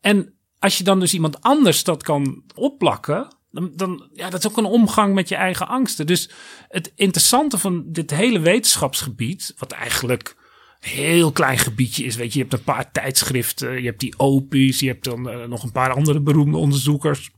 [0.00, 4.50] En als je dan dus iemand anders dat kan opplakken, dan, dan ja, dat is
[4.50, 6.06] ook een omgang met je eigen angsten.
[6.06, 6.30] Dus
[6.68, 10.36] het interessante van dit hele wetenschapsgebied, wat eigenlijk
[10.80, 14.18] een heel klein gebiedje is, weet je, je hebt een paar tijdschriften, je hebt die
[14.18, 17.30] Opus, je hebt dan uh, nog een paar andere beroemde onderzoekers.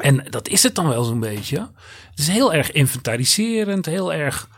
[0.00, 1.58] En dat is het dan wel zo'n beetje.
[2.10, 4.48] Het is heel erg inventariserend, heel erg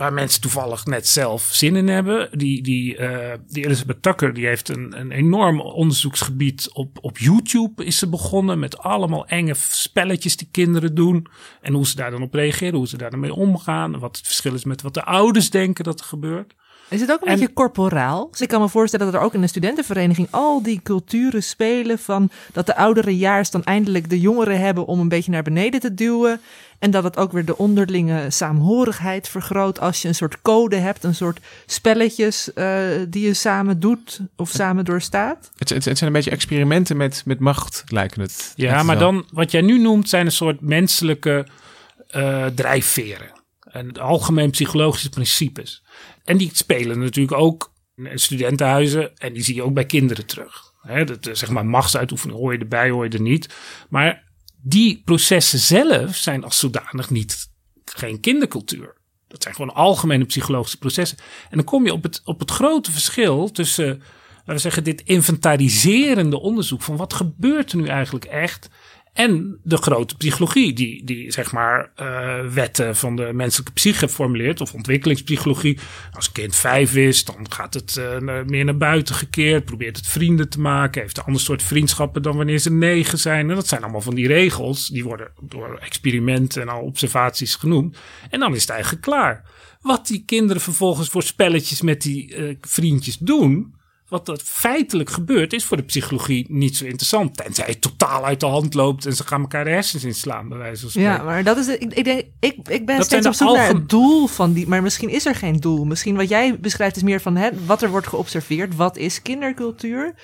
[0.00, 2.38] waar mensen toevallig net zelf zin in hebben.
[2.38, 7.84] Die, die, uh, die Elizabeth Tucker die heeft een, een enorm onderzoeksgebied op, op YouTube
[7.84, 11.26] is ze begonnen met allemaal enge spelletjes die kinderen doen.
[11.60, 13.98] En hoe ze daar dan op reageren, hoe ze daar dan omgaan.
[13.98, 16.54] Wat het verschil is met wat de ouders denken dat er gebeurt.
[16.90, 18.28] Is het ook een beetje corporaal?
[18.30, 21.98] Dus ik kan me voorstellen dat er ook in de studentenvereniging al die culturen spelen
[21.98, 25.80] van dat de oudere jaars dan eindelijk de jongeren hebben om een beetje naar beneden
[25.80, 26.40] te duwen.
[26.78, 31.04] En dat het ook weer de onderlinge saamhorigheid vergroot als je een soort code hebt,
[31.04, 35.50] een soort spelletjes uh, die je samen doet of samen doorstaat.
[35.58, 38.52] Het, het, het, zijn een beetje experimenten met, met macht, lijken het.
[38.56, 41.46] Ja, maar dan wat jij nu noemt zijn een soort menselijke
[42.16, 43.30] uh, drijfveren.
[43.70, 45.82] En algemeen psychologische principes.
[46.30, 50.72] En die spelen natuurlijk ook in studentenhuizen en die zie je ook bij kinderen terug.
[50.80, 53.54] He, dat, zeg maar machtsuitoefening hoor je erbij, hoor je er niet.
[53.88, 54.24] Maar
[54.62, 57.50] die processen zelf zijn als zodanig niet
[57.84, 58.96] geen kindercultuur.
[59.28, 61.18] Dat zijn gewoon algemene psychologische processen.
[61.50, 65.02] En dan kom je op het, op het grote verschil tussen, laten we zeggen, dit
[65.04, 68.68] inventariserende onderzoek van wat gebeurt er nu eigenlijk echt
[69.12, 74.60] en de grote psychologie, die, die zeg maar uh, wetten van de menselijke psyche formuleert,
[74.60, 75.78] of ontwikkelingspsychologie.
[76.12, 80.06] Als een kind vijf is, dan gaat het uh, meer naar buiten gekeerd, probeert het
[80.06, 83.48] vrienden te maken, heeft een ander soort vriendschappen dan wanneer ze negen zijn.
[83.50, 87.96] En dat zijn allemaal van die regels, die worden door experimenten en al observaties genoemd.
[88.30, 89.44] En dan is het eigenlijk klaar.
[89.80, 93.74] Wat die kinderen vervolgens voor spelletjes met die uh, vriendjes doen,
[94.10, 97.36] wat er feitelijk gebeurt, is voor de psychologie niet zo interessant.
[97.36, 100.58] Tenzij het totaal uit de hand loopt en ze gaan elkaar de hersens inslaan, bij
[100.58, 101.12] wijze van spreken.
[101.12, 101.68] Ja, maar dat is.
[101.68, 104.68] Ik, ik, denk, ik, ik ben dat steeds op zoek naar het doel van die.
[104.68, 105.84] Maar misschien is er geen doel.
[105.84, 108.76] Misschien wat jij beschrijft is meer van hè, wat er wordt geobserveerd.
[108.76, 110.14] Wat is kindercultuur?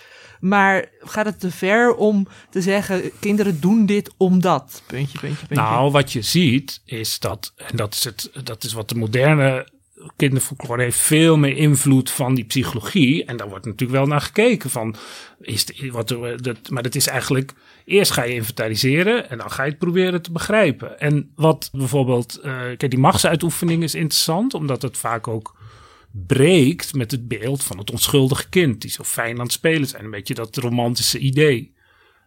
[0.40, 4.82] Maar gaat het te ver om te zeggen: kinderen doen dit omdat?
[4.86, 5.64] Puntje, puntje, puntje.
[5.64, 9.66] Nou, wat je ziet is dat, en dat is, het, dat is wat de moderne
[10.16, 13.24] kinderfolklore heeft veel meer invloed van die psychologie.
[13.24, 14.96] En daar wordt natuurlijk wel naar gekeken van,
[15.40, 17.52] is de, wat, dat, maar dat is eigenlijk,
[17.84, 21.00] eerst ga je inventariseren en dan ga je het proberen te begrijpen.
[21.00, 25.56] En wat bijvoorbeeld, uh, kijk, die machtsuitoefening is interessant, omdat het vaak ook
[26.26, 30.04] breekt met het beeld van het onschuldige kind, die zo fijn aan het spelen zijn.
[30.04, 31.74] Een beetje dat romantische idee.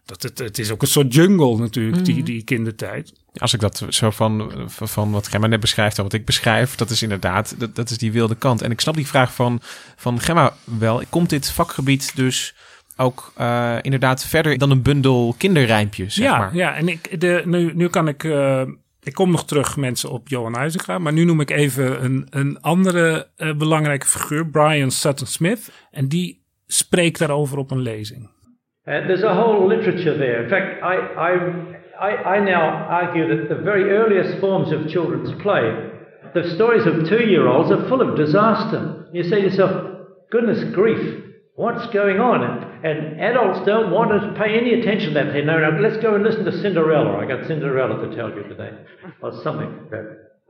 [0.04, 3.12] Dat het, het is ook een soort jungle natuurlijk, die, die kindertijd.
[3.38, 6.90] Als ik dat zo van, van wat Gemma net beschrijft en wat ik beschrijf, dat
[6.90, 8.62] is inderdaad, dat, dat is die wilde kant.
[8.62, 9.60] En ik snap die vraag van,
[9.96, 11.02] van Gemma wel.
[11.08, 12.54] Komt dit vakgebied dus
[12.96, 16.54] ook uh, inderdaad verder dan een bundel kinderrijmpjes, zeg ja, maar?
[16.54, 18.22] Ja, en ik, de, nu, nu kan ik...
[18.22, 18.62] Uh,
[19.02, 20.98] ik kom nog terug, mensen, op Johan Huizinga.
[20.98, 25.70] Maar nu noem ik even een, een andere uh, belangrijke figuur, Brian Sutton Smith.
[25.90, 28.30] En die spreekt daarover op een lezing.
[28.84, 30.42] Uh, there's a whole literature there.
[30.42, 31.38] In fact, I, I,
[32.00, 35.70] I, I, now argue that the very earliest forms of children's play,
[36.34, 39.06] the stories of two year olds are full of disaster.
[39.12, 41.24] You say to yourself, goodness grief,
[41.56, 42.42] what's going on?
[42.84, 45.32] And, and adults don't want to pay any attention to that.
[45.32, 47.18] They say, no, let's go and listen to Cinderella.
[47.18, 48.70] I got Cinderella to tell you today,
[49.22, 49.88] or something.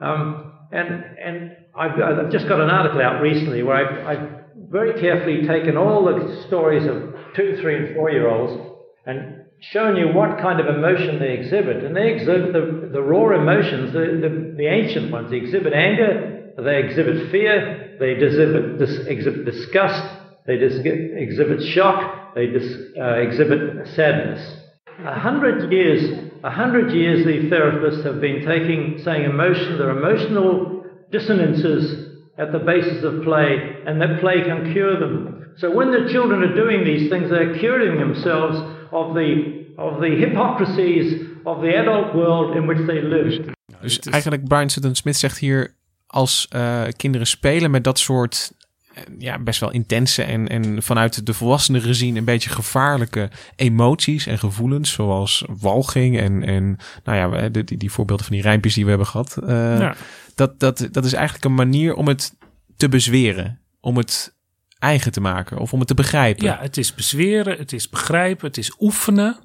[0.00, 4.30] Um, and and I've, I've, just got an article out recently where I've, I've
[4.70, 8.70] very carefully taken all the stories of two, three, and four year olds
[9.06, 11.84] and shown you what kind of emotion they exhibit.
[11.84, 15.30] And they exhibit the, the raw emotions, the, the, the ancient ones.
[15.30, 20.02] They exhibit anger, they exhibit fear, they exhibit, dis, exhibit disgust,
[20.46, 24.56] they dis, exhibit shock, they dis, uh, exhibit sadness.
[25.04, 29.98] A hundred years, a hundred years, the therapists have been taking, saying emotion, there are
[29.98, 35.52] emotional dissonances at the basis of play, and that play can cure them.
[35.58, 40.08] So when the children are doing these things, they're curing themselves of the, of the
[40.08, 43.42] hypocrisies of the adult world in which they live.
[43.80, 45.74] Dus eigenlijk Brian Sutton Smith zegt hier,
[46.06, 48.52] als uh, kinderen spelen met dat soort
[48.94, 54.26] eh, ja, best wel intense en, en vanuit de volwassenen gezien een beetje gevaarlijke emoties
[54.26, 58.74] en gevoelens, zoals walging en, en nou ja, die, die, die voorbeelden van die rijmpjes
[58.74, 59.36] die we hebben gehad.
[59.42, 59.48] Uh,
[59.78, 59.94] Ja.
[60.34, 62.34] dat, dat, dat is eigenlijk een manier om het
[62.76, 64.38] te bezweren, om het
[64.80, 66.44] eigen te maken of om het te begrijpen.
[66.44, 69.38] Ja, het is bezweren, het is begrijpen, het is oefenen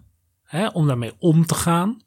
[0.44, 2.04] hè, om daarmee om te gaan.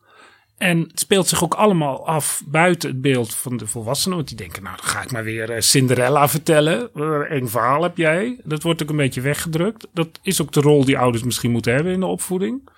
[0.57, 4.17] En het speelt zich ook allemaal af buiten het beeld van de volwassenen.
[4.17, 6.91] Want die denken, nou dan ga ik maar weer eh, Cinderella vertellen.
[6.95, 8.41] Uh, eng verhaal heb jij.
[8.45, 9.87] Dat wordt ook een beetje weggedrukt.
[9.93, 12.69] Dat is ook de rol die ouders misschien moeten hebben in de opvoeding.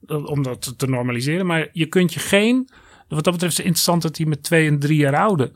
[0.00, 1.46] Dat- om dat te normaliseren.
[1.46, 2.68] Maar je kunt je geen,
[3.08, 5.52] wat dat betreft is het interessant dat die met twee en drie jaar ouden.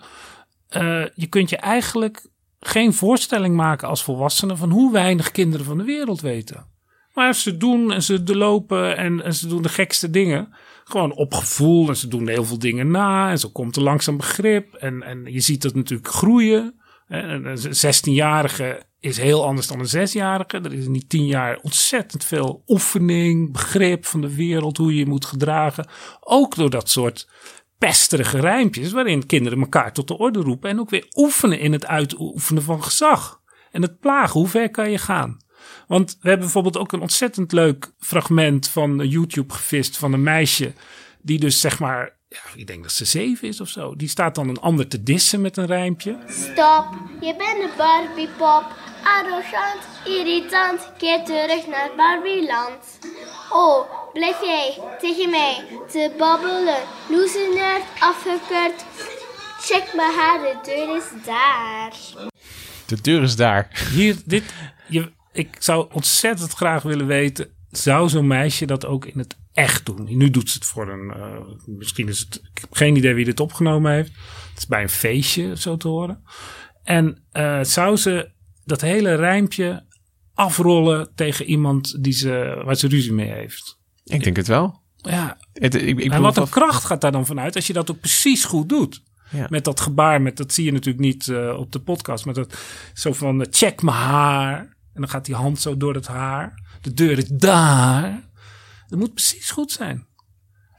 [0.69, 2.27] Eh, je kunt je eigenlijk
[2.61, 6.67] geen voorstelling maken als volwassene van hoe weinig kinderen van de wereld weten.
[7.15, 10.55] Maar ze doen en ze lopen en, en ze doen de gekste dingen.
[10.85, 13.31] Gewoon op gevoel en ze doen heel veel dingen na.
[13.31, 14.75] En zo komt er langzaam begrip.
[14.75, 16.81] En, en je ziet dat natuurlijk groeien.
[17.09, 20.57] En Een 16-jarige is heel anders dan een 6-jarige.
[20.57, 24.99] Er is in die 10 jaar ontzettend veel oefening, begrip van de wereld, hoe je
[24.99, 25.89] je moet gedragen.
[26.21, 27.29] Ook door dat soort
[27.79, 30.71] pesterige rijmpjes, waarin kinderen elkaar tot de orde roepen.
[30.71, 33.41] En ook weer oefenen in het uitoefenen van gezag.
[33.71, 35.39] En het plagen, hoe ver kan je gaan?
[35.87, 40.73] Want we hebben bijvoorbeeld ook een ontzettend leuk fragment van YouTube gevist van een meisje.
[41.23, 43.97] Die dus zeg maar, ja, ik denk dat ze zeven is of zo.
[43.97, 46.19] Die staat dan een ander te dissen met een rijmpje.
[46.27, 46.87] Stop,
[47.21, 48.65] je bent een Barbiepop.
[49.05, 52.99] Arrogant, irritant, keer terug naar Barbieland.
[53.53, 56.83] Oh, blijf jij tegen mij te babbelen.
[57.11, 58.85] Loser nerd, afgekeurd.
[59.61, 61.93] Check maar haar, de deur is daar.
[62.87, 63.89] De deur is daar.
[63.93, 64.55] Hier, dit,
[64.89, 69.87] je, ik zou ontzettend graag willen weten, zou zo'n meisje dat ook in het echt
[69.87, 70.17] doen?
[70.17, 73.25] Nu doet ze het voor een, eh, misschien is het, ik heb geen idee wie
[73.25, 74.13] dit opgenomen heeft.
[74.49, 76.23] Het is bij een feestje zo te horen.
[76.83, 78.31] En eh, zou ze
[78.65, 79.87] dat hele rijmpje
[80.35, 83.78] afrollen tegen iemand die ze, waar ze ruzie mee heeft?
[84.09, 84.81] Ik denk het wel.
[84.97, 87.91] Ja, Het, ik, ik en wat een kracht gaat daar dan vanuit als je dat
[87.91, 89.03] ook precies goed doet.
[89.31, 89.47] Ja.
[89.51, 92.59] Met dat gebaar, met, dat zie je natuurlijk niet eh, op de podcast, maar dat
[92.95, 94.59] zo van eh, check mijn haar.
[94.95, 96.63] En dan gaat die hand zo door het haar.
[96.81, 98.29] De deur is daar.
[98.87, 100.07] Dat moet precies goed zijn.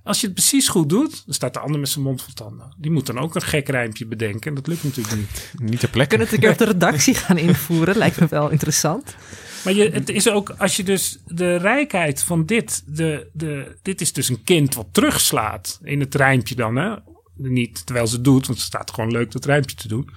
[0.04, 2.76] Als je het precies goed doet, dan staat de ander met zijn mond vol tanden.
[2.78, 4.50] Die moet dan ook een gek rijmpje bedenken.
[4.50, 5.54] En dat lukt natuurlijk niet.
[5.58, 6.10] Niet ter plekke.
[6.10, 7.98] Kunnen het een keer op de redactie gaan invoeren?
[7.98, 9.16] Lijkt me wel interessant.
[9.64, 14.02] Maar je, het is ook, als je dus de rijkheid van dit, de, de, dit
[14.02, 16.96] is dus een kind wat terugslaat in het rijmpje dan, hè?
[17.36, 20.10] Niet terwijl ze het doet, want het staat gewoon leuk dat rijmpje te doen.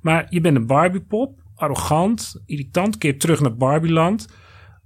[0.00, 4.26] Maar je bent een Barbiepop, arrogant, irritant, keer terug naar Barbieland.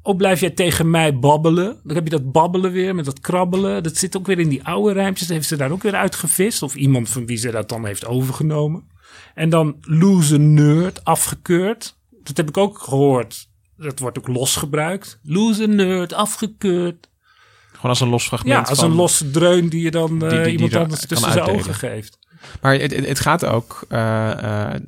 [0.08, 1.80] Ook blijf jij tegen mij babbelen.
[1.84, 3.82] Dan heb je dat babbelen weer met dat krabbelen.
[3.82, 5.26] Dat zit ook weer in die oude rijmpjes.
[5.26, 6.62] Dat heeft ze daar ook weer uitgevist.
[6.62, 8.84] Of iemand van wie ze dat dan heeft overgenomen.
[9.34, 11.98] En dan loser nerd, afgekeurd.
[12.22, 13.48] Dat heb ik ook gehoord.
[13.76, 15.20] Dat wordt ook los gebruikt.
[15.22, 17.10] Loser nerd, afgekeurd.
[17.76, 18.54] Gewoon als een los fragment.
[18.54, 21.06] Ja, als van- een losse dreun die je dan eh, die- die iemand er anders
[21.06, 22.18] tussen zijn ogen geeft.
[22.60, 24.30] Maar het, het, het gaat ook, eh,
[24.68, 24.80] eh,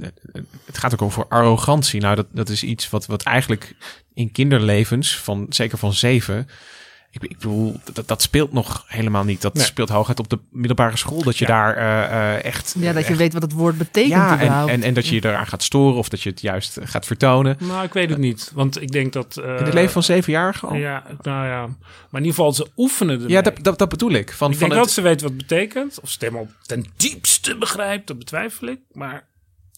[0.66, 2.00] het gaat ook over arrogantie.
[2.00, 3.74] Nou, dat, dat is iets wat, wat eigenlijk
[4.14, 6.48] in kinderlevens, van, zeker van zeven,
[7.10, 9.42] ik, ik bedoel, dat, dat speelt nog helemaal niet.
[9.42, 9.64] Dat Nee.
[9.64, 11.22] speelt hooguit op de middelbare school.
[11.22, 11.50] Dat je Ja.
[11.50, 12.74] daar eh, eh, echt...
[12.78, 15.14] Ja, dat je echt- weet wat het woord betekent Ja, en, en, en dat je
[15.14, 17.56] je eraan gaat storen of dat je het juist eh, gaat vertonen.
[17.60, 18.50] Nou, ik weet het niet.
[18.54, 19.36] Want ik denk dat...
[19.36, 20.74] eh, In het leven van zevenjarigen al?
[20.74, 21.60] Ja, nou ja.
[21.66, 23.28] Maar in ieder geval, ze oefenen ermee.
[23.30, 24.32] Ja, dat, dat, dat bedoel ik.
[24.32, 26.00] Van, ik van denk het, dat ze weet wat het betekent.
[26.00, 28.78] Of ze het helemaal ten diepste begrijpt, dat betwijfel ik.
[28.92, 29.26] Maar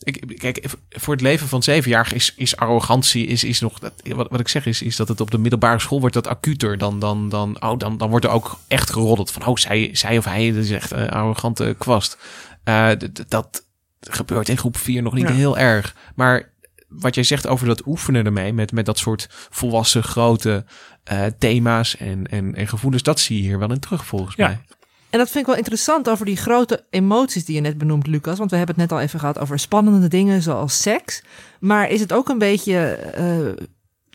[0.02, 3.78] Ik, kijk, voor het leven van zevenjarigen is, is arrogantie is, is nog.
[3.78, 6.26] Dat, wat, wat ik zeg is, is dat het op de middelbare school wordt dat
[6.26, 6.78] acuter.
[6.78, 9.46] Dan, dan, dan, oh, dan, dan wordt er ook echt geroddeld van.
[9.46, 12.18] Oh, zij, zij of hij, dat is echt een arrogante kwast.
[12.64, 12.90] Eh,
[13.28, 13.66] dat
[14.00, 15.34] gebeurt in groep 4 nog niet Ja.
[15.34, 15.94] heel erg.
[16.14, 16.52] Maar
[16.88, 20.64] wat jij zegt over dat oefenen ermee, met, met dat soort volwassen grote
[21.04, 24.46] eh, thema's en, en, en gevoelens, dat zie je hier wel in terug volgens Ja.
[24.46, 24.60] mij.
[25.10, 28.38] En dat vind ik wel interessant over die grote emoties die je net benoemt, Lucas.
[28.38, 31.22] Want we hebben het net al even gehad over spannende dingen zoals seks.
[31.60, 33.64] Maar is het ook een beetje eh,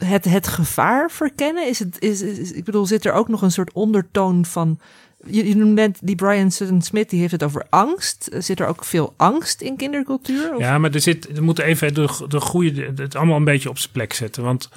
[0.09, 1.67] het, het gevaar verkennen?
[1.67, 4.79] Is het, is, is- ik bedoel, zit er ook nog een soort ondertoon van...
[5.27, 8.29] Je, je noemde net die Brian Sutton Smith, die heeft het over angst.
[8.37, 10.57] Zit er ook veel angst in kindercultuur?
[10.59, 13.77] Ja, maar er zit, er moet even de, de goede, het allemaal een beetje op
[13.77, 14.43] zijn plek zetten.
[14.43, 14.69] Want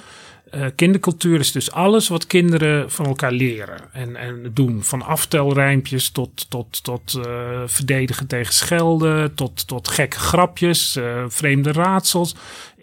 [0.51, 4.83] eh, kindercultuur is dus alles wat kinderen van elkaar leren en, en doen.
[4.83, 11.71] Van aftelrijmpjes tot, tot, tot eh, verdedigen tegen schelden, tot, tot gekke grapjes, eh, vreemde
[11.71, 12.35] raadsels.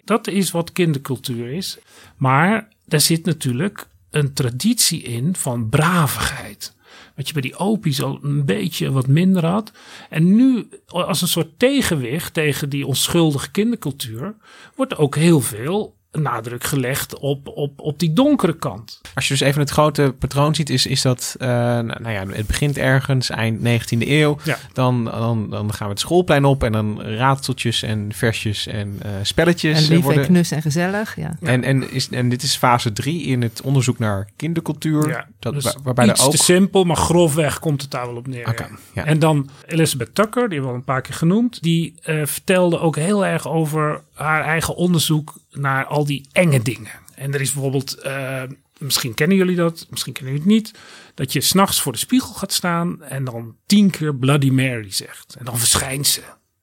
[0.03, 1.77] Dat is wat kindercultuur is.
[2.17, 6.75] Maar daar zit natuurlijk een traditie in van bravigheid.
[7.15, 9.71] Wat je bij die opies al een beetje wat minder had.
[10.09, 14.35] En nu, als een soort tegenwicht tegen die onschuldige kindercultuur,
[14.75, 19.01] wordt ook heel veel nadruk gelegd op, op, op die donkere kant.
[19.13, 22.47] Als je dus even het grote patroon ziet, is, is dat, uh, nou ja, het
[22.47, 24.37] begint ergens, eind 19e eeuw.
[24.43, 24.57] Ja.
[24.73, 29.11] Dan, dan, dan gaan we het schoolplein op en dan raadseltjes en versjes en uh,
[29.21, 29.87] spelletjes.
[29.87, 31.37] En lief worden, en knus en gezellig, ja.
[31.41, 35.07] En, en, is, en dit is fase 3 in het onderzoek naar kindercultuur.
[35.09, 36.31] Ja, dat, dus waar, waarbij iets er ook...
[36.31, 38.47] te simpel, maar grofweg komt het daar wel op neer.
[38.47, 38.69] Oké, ja.
[38.93, 39.05] ja.
[39.05, 41.61] En dan Elizabeth Tucker, die hebben we al een paar keer genoemd.
[41.61, 46.91] Die uh, vertelde ook heel erg over haar eigen onderzoek naar al die enge dingen.
[47.15, 48.41] En er is bijvoorbeeld, uh,
[48.77, 50.79] misschien kennen jullie dat, misschien kennen jullie het niet,
[51.13, 55.35] dat je s'nachts voor de spiegel gaat staan en dan tien keer Bloody Mary zegt.
[55.39, 56.21] En dan verschijnt ze.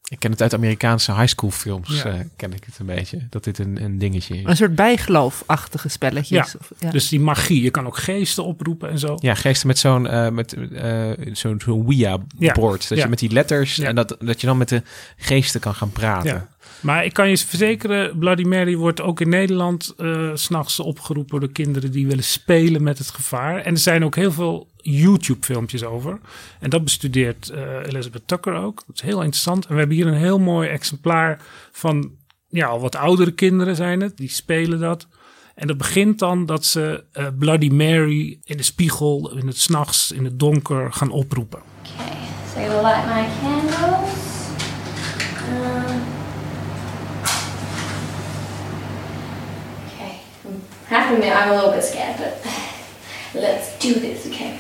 [0.09, 2.07] Ik ken het uit Amerikaanse high school films, Ja.
[2.15, 3.27] uh, ken ik het een beetje.
[3.31, 4.45] Dat dit een, een dingetje is.
[4.45, 6.53] Een soort bijgeloofachtige spelletjes.
[6.53, 6.59] Ja.
[6.61, 6.91] Of, ja.
[6.91, 9.17] Dus die magie, je kan ook geesten oproepen en zo.
[9.21, 12.83] Ja, geesten met zo'n uh, met uh, zo'n zo'n Ouija-board.
[12.83, 12.89] Ja.
[12.89, 13.05] Dat Ja.
[13.05, 13.87] je met die letters Ja.
[13.89, 14.83] en dat, dat je dan met de
[15.17, 16.49] geesten kan gaan praten.
[16.85, 21.53] Maar ik kan je verzekeren, Bloody Mary wordt ook in Nederland uh, s'nachts opgeroepen door
[21.53, 23.61] kinderen die willen spelen met het gevaar.
[23.61, 26.19] En er zijn ook heel veel YouTube-filmpjes over.
[26.61, 28.83] En dat bestudeert uh, Elizabeth Tucker ook.
[28.87, 29.67] Dat is heel interessant.
[29.67, 31.41] En we hebben hier een heel mooi exemplaar
[31.73, 32.11] van,
[32.49, 34.17] ja, wat oudere kinderen zijn het.
[34.17, 35.07] Die spelen dat.
[35.55, 40.13] En dat begint dan dat ze uh, Bloody Mary in de spiegel, in het s'nachts,
[40.13, 41.61] in het donker gaan oproepen.
[42.55, 44.24] Okay, so light my candles.
[51.05, 52.39] Have to admit I'm a little bit scared, but
[53.35, 54.59] let's do this, okay?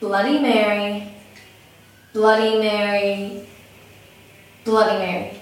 [0.00, 1.12] Bloody Mary,
[2.12, 3.48] Bloody Mary,
[4.64, 5.40] Bloody Mary.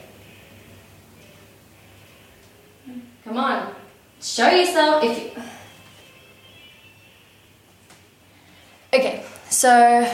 [3.24, 3.74] Come on,
[4.20, 5.42] show yourself if you.
[8.94, 10.10] Okay, so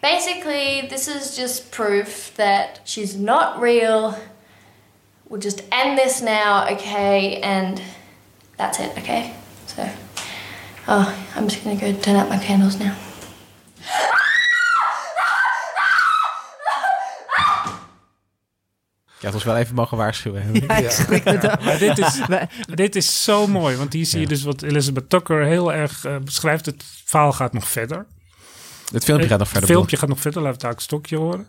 [0.00, 4.16] basically, this is just proof that she's not real.
[5.28, 7.40] We'll just end this now, okay?
[7.40, 7.80] And
[8.56, 9.32] that's it, okay?
[9.66, 9.88] So,
[10.86, 12.94] oh, I'm just gonna go turn out my candles now.
[19.18, 20.52] Je had ons wel even mogen waarschuwen.
[20.66, 21.64] Ja, ik schrik me dood.
[21.64, 22.20] Maar dit is,
[22.74, 26.16] dit is zo mooi, want hier zie je dus wat Elizabeth Tucker heel erg eh,
[26.16, 26.66] beschrijft.
[26.66, 28.06] Het verhaal gaat nog verder.
[28.92, 29.76] Het filmpje gaat nog Het verder.
[29.76, 31.48] filmpje gaat nog verder, laten we het daar een stokje horen.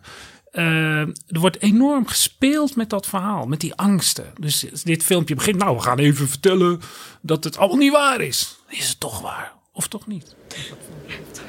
[0.55, 4.33] Eh, er wordt enorm gespeeld met dat verhaal, met die angsten.
[4.39, 6.81] Dus dit filmpje begint, nou, we gaan even vertellen
[7.21, 8.55] dat het allemaal niet waar is.
[8.69, 9.53] Is het toch waar?
[9.73, 10.35] Of toch niet?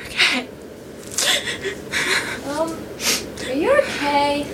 [0.04, 0.48] Okay.
[2.48, 2.70] Um,
[3.46, 4.44] are you okay?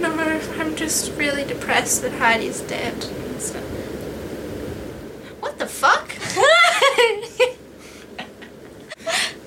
[0.00, 3.10] no, I'm just really depressed that Heidi's dead.
[3.38, 3.58] So.
[5.40, 6.14] What the fuck?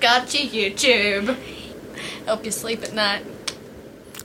[0.00, 1.36] Got you, YouTube.
[2.24, 3.37] Help you sleep at night.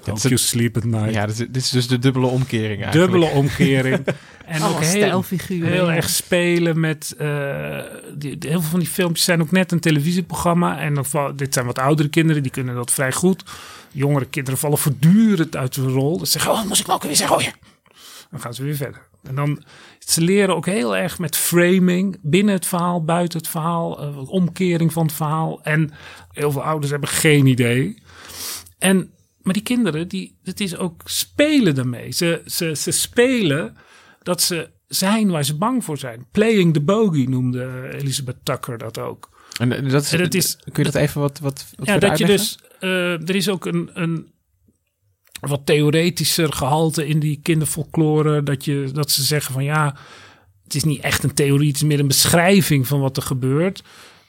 [0.05, 1.13] Hope you sleep at night.
[1.13, 3.11] Ja, dit, is- dit is dus de dubbele omkering eigenlijk.
[3.11, 4.05] Dubbele omkering.
[4.45, 7.15] En ook heel, heel erg spelen met...
[7.17, 7.79] eh,
[8.15, 10.79] die, heel veel van die filmpjes zijn ook net een televisieprogramma.
[10.79, 13.43] En dan val- dit zijn wat oudere kinderen, die kunnen dat vrij goed.
[13.91, 16.17] Jongere kinderen vallen voortdurend uit hun rol.
[16.17, 17.35] Dus zeggen, oh, moest ik nou ook weer zeggen?
[17.37, 17.51] Oh ja.
[18.31, 19.01] Dan gaan ze weer verder.
[19.23, 19.63] En dan,
[19.99, 22.17] ze leren ook heel erg met framing.
[22.21, 23.99] Binnen het verhaal, buiten het verhaal.
[24.01, 25.61] eh, omkering van het verhaal.
[25.63, 25.91] En
[26.31, 28.01] heel veel ouders hebben geen idee.
[28.79, 29.11] En,
[29.43, 32.12] maar die kinderen, die, het is ook spelen daarmee.
[32.12, 33.77] Ze, ze, ze spelen
[34.21, 36.25] dat ze zijn waar ze bang voor zijn.
[36.32, 39.29] Playing the bogey noemde Elizabeth Tucker dat ook.
[39.60, 41.97] En eh, dat is, En het is- kun je dat even wat, wat, wat Ja,
[41.97, 44.32] dat je dus, eh, er is ook een, een
[45.39, 48.43] wat theoretischer gehalte in die kinderfolklore.
[48.43, 49.95] Dat, je, dat ze zeggen van ja,
[50.63, 53.84] het is niet echt een theorie, het is meer een beschrijving van wat er gebeurt.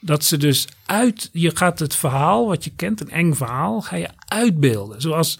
[0.05, 3.95] Dat ze dus uit, je gaat het verhaal wat je kent, een eng verhaal, ga
[3.95, 5.01] je uitbeelden.
[5.01, 5.39] Zoals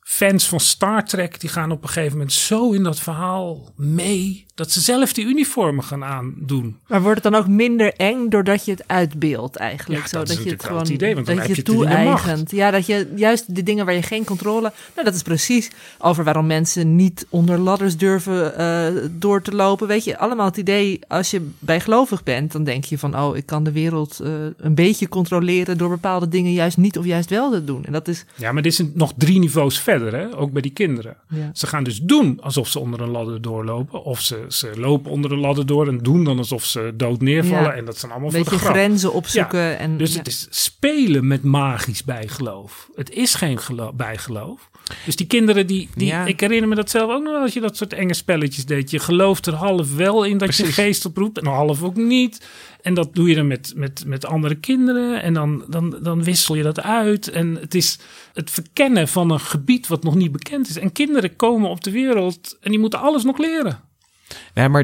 [0.00, 4.46] fans van Star Trek, die gaan op een gegeven moment zo in dat verhaal mee,
[4.54, 6.78] dat ze zelf die uniformen gaan aandoen.
[6.86, 10.02] Maar wordt het dan ook minder eng doordat je het uitbeeldt eigenlijk?
[10.02, 11.68] Ja, zo, dat is je het gewoon het idee, want dan dat heb je je
[11.76, 12.50] toe-eigent.
[12.50, 14.72] Ja, dat je juist de dingen waar je geen controle...
[14.94, 19.86] Nou, dat is precies over waarom mensen niet onder ladders durven eh, door te lopen.
[19.86, 23.18] Weet je, allemaal het idee, als je bijgelovig bent, dan denk je van...
[23.18, 27.04] oh, ik kan de wereld eh, een beetje controleren door bepaalde dingen juist niet of
[27.04, 27.84] juist wel te doen.
[27.84, 28.24] En dat is...
[28.36, 30.36] Ja, maar dit is nog drie niveaus verder, hè?
[30.36, 31.16] ook bij die kinderen.
[31.28, 31.50] Ja.
[31.52, 34.04] Ze gaan dus doen alsof ze onder een ladder doorlopen.
[34.04, 37.20] Of ze Ze, ze lopen onder de ladder door en doen dan alsof ze dood
[37.20, 37.62] neervallen.
[37.62, 37.72] Ja.
[37.72, 38.74] En dat zijn allemaal voor de beetje grap.
[38.74, 39.60] grenzen opzoeken.
[39.60, 40.18] Ja, en, dus ja.
[40.18, 42.88] het is spelen met magisch bijgeloof.
[42.94, 44.70] Het is geen gelo- bijgeloof.
[45.04, 46.26] Dus die kinderen die, die Ja.
[46.26, 48.90] ik herinner me dat zelf ook nog wel als je dat soort enge spelletjes deed.
[48.90, 52.46] Je gelooft er half wel in dat je geest oproept en half ook niet.
[52.82, 56.54] En dat doe je dan met, met, met andere kinderen en dan, dan, dan wissel
[56.54, 57.28] je dat uit.
[57.28, 57.98] En het is
[58.32, 60.76] het verkennen van een gebied wat nog niet bekend is.
[60.76, 63.80] En kinderen komen op de wereld en die moeten alles nog leren.
[64.54, 64.80] Nee, maar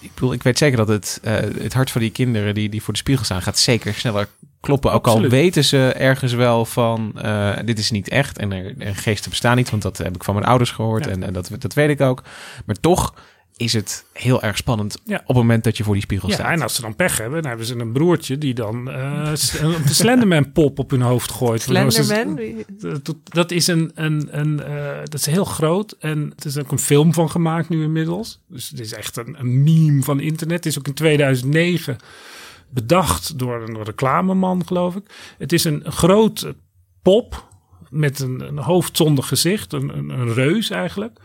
[0.00, 2.82] ik bedoel, ik weet zeker dat het, eh, het hart van die kinderen die, die
[2.82, 4.28] voor de spiegel staan, gaat zeker sneller
[4.60, 4.92] kloppen.
[4.92, 5.32] Ook Absoluut.
[5.32, 9.30] al weten ze ergens wel van, eh, dit is niet echt en, er, en geesten
[9.30, 11.10] bestaan niet, want dat heb ik van mijn ouders gehoord Ja.
[11.10, 12.22] en, en dat, dat weet ik ook.
[12.66, 13.14] Maar toch
[13.62, 15.16] is het heel erg spannend Ja.
[15.20, 16.50] op het moment dat je voor die spiegel Ja, staat.
[16.52, 19.58] en als ze dan pech hebben, dan hebben ze een broertje die dan eh, s-
[19.58, 21.62] een Slenderman pop op hun hoofd gooit.
[21.62, 22.40] Slenderman?
[23.02, 26.70] Dat, dat is een, een, een eh, dat is heel groot en het is ook
[26.72, 28.40] een film van gemaakt nu inmiddels.
[28.48, 30.56] Dus het is echt een, een meme van internet.
[30.56, 31.96] Het is ook in 2009
[32.70, 35.02] bedacht door een reclameman, geloof ik.
[35.38, 36.52] Het is een groot
[37.02, 37.48] pop
[37.90, 41.18] met een, een hoofd zonder gezicht, een, een, een reus eigenlijk.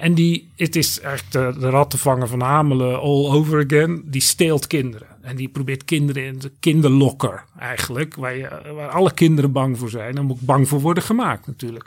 [0.00, 4.02] En die, het is echt de, de rattenvanger van Hamelen all over again.
[4.04, 5.06] Die steelt kinderen.
[5.20, 8.14] En die probeert kinderen in de kinderlokker eigenlijk.
[8.14, 10.16] Waar, waar alle kinderen bang voor zijn.
[10.16, 11.86] En ook bang voor worden gemaakt natuurlijk.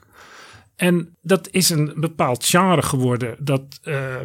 [0.75, 3.35] En dat is een bepaald genre geworden.
[3.39, 4.15] Dat, eh,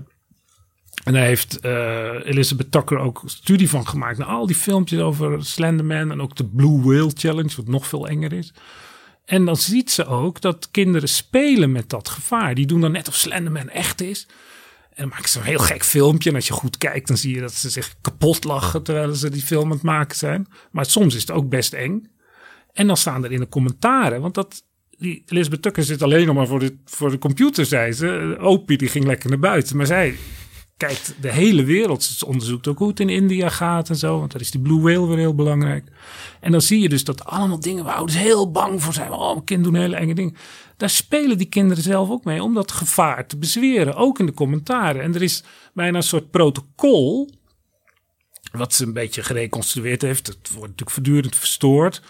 [1.04, 4.18] en daar heeft eh, Elizabeth Tucker ook een studie van gemaakt.
[4.18, 7.56] Nou, al die filmpjes over Slenderman en ook de Blue Whale Challenge.
[7.56, 8.52] Wat nog veel enger is.
[9.28, 12.54] En dan ziet ze ook dat kinderen spelen met dat gevaar.
[12.54, 14.26] Die doen dan net of Slenderman echt is.
[14.88, 16.30] En dan maken ze een heel gek filmpje.
[16.30, 19.30] En als je goed kijkt, dan zie je dat ze zich kapot lachen terwijl ze
[19.30, 20.46] die film aan het maken zijn.
[20.70, 22.10] Maar soms is het ook best eng.
[22.72, 24.62] En dan staan er in de commentaren, want dat,
[24.98, 28.36] die Elizabeth Tucker zit alleen nog maar voor de, voor de computer, zei ze.
[28.40, 29.76] Opie die ging lekker naar buiten.
[29.76, 30.16] Maar zij
[30.78, 32.02] kijkt de hele wereld.
[32.02, 34.18] Ze onderzoekt ook hoe het in India gaat en zo.
[34.18, 35.84] Want daar is die Blue Whale weer heel belangrijk.
[36.40, 39.12] En dan zie je dus dat allemaal dingen waar ouders heel bang voor zijn.
[39.12, 40.36] Oh, mijn kind doen hele enge dingen.
[40.76, 43.94] Daar spelen die kinderen zelf ook mee om dat gevaar te bezweren.
[43.94, 45.02] Ook in de commentaren.
[45.02, 45.42] En er is
[45.74, 47.30] bijna een soort protocol.
[48.52, 50.26] Wat ze een beetje gereconstrueerd heeft.
[50.26, 52.02] Het wordt natuurlijk voortdurend verstoord.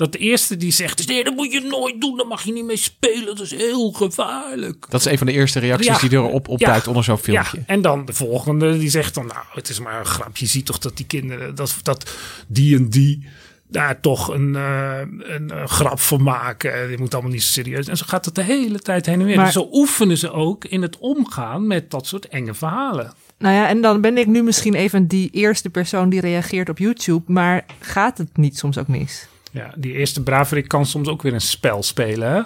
[0.00, 2.16] Dat de eerste die zegt nee, dat moet je nooit doen.
[2.16, 3.26] Daar mag je niet mee spelen.
[3.26, 4.86] Dat is heel gevaarlijk.
[4.88, 5.98] Dat is een van de eerste reacties Ja.
[6.08, 7.56] die erop opduikt onder zo'n filmpje.
[7.58, 10.44] Ja, en dan de volgende die zegt dan, nou, het is maar een grapje.
[10.44, 12.10] Je ziet toch dat die kinderen, dat, dat
[12.46, 13.26] die en die
[13.68, 16.88] daar toch een, eh, een, eh, grap van maken.
[16.88, 17.86] Die moet allemaal niet zo serieus.
[17.88, 19.36] En zo gaat het de hele tijd heen en weer.
[19.36, 23.12] Maar- Dus zo oefenen ze ook in het omgaan met dat soort enge verhalen.
[23.38, 26.78] Nou ja, en dan ben ik nu misschien even die eerste persoon die reageert op
[26.78, 27.32] YouTube.
[27.32, 29.26] Maar gaat het niet soms ook mis?
[29.50, 32.40] Ja, die eerste braverik kan soms ook weer een spel spelen, hè?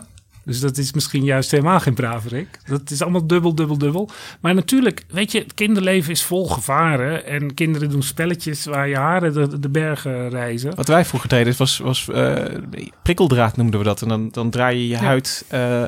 [0.45, 2.49] Dus dat is misschien juist helemaal geen braverik.
[2.67, 4.11] Dat is allemaal dubbel, dubbel, dubbel.
[4.41, 7.27] Maar natuurlijk, weet je, het kinderleven is vol gevaren.
[7.27, 10.75] En kinderen doen spelletjes waar je haren de, de bergen reizen.
[10.75, 12.37] Wat wij vroeger deden was, was eh,
[13.03, 14.03] prikkeldraad noemden we dat.
[14.03, 15.01] En dan, dan draai je je Ja.
[15.01, 15.83] huid eh,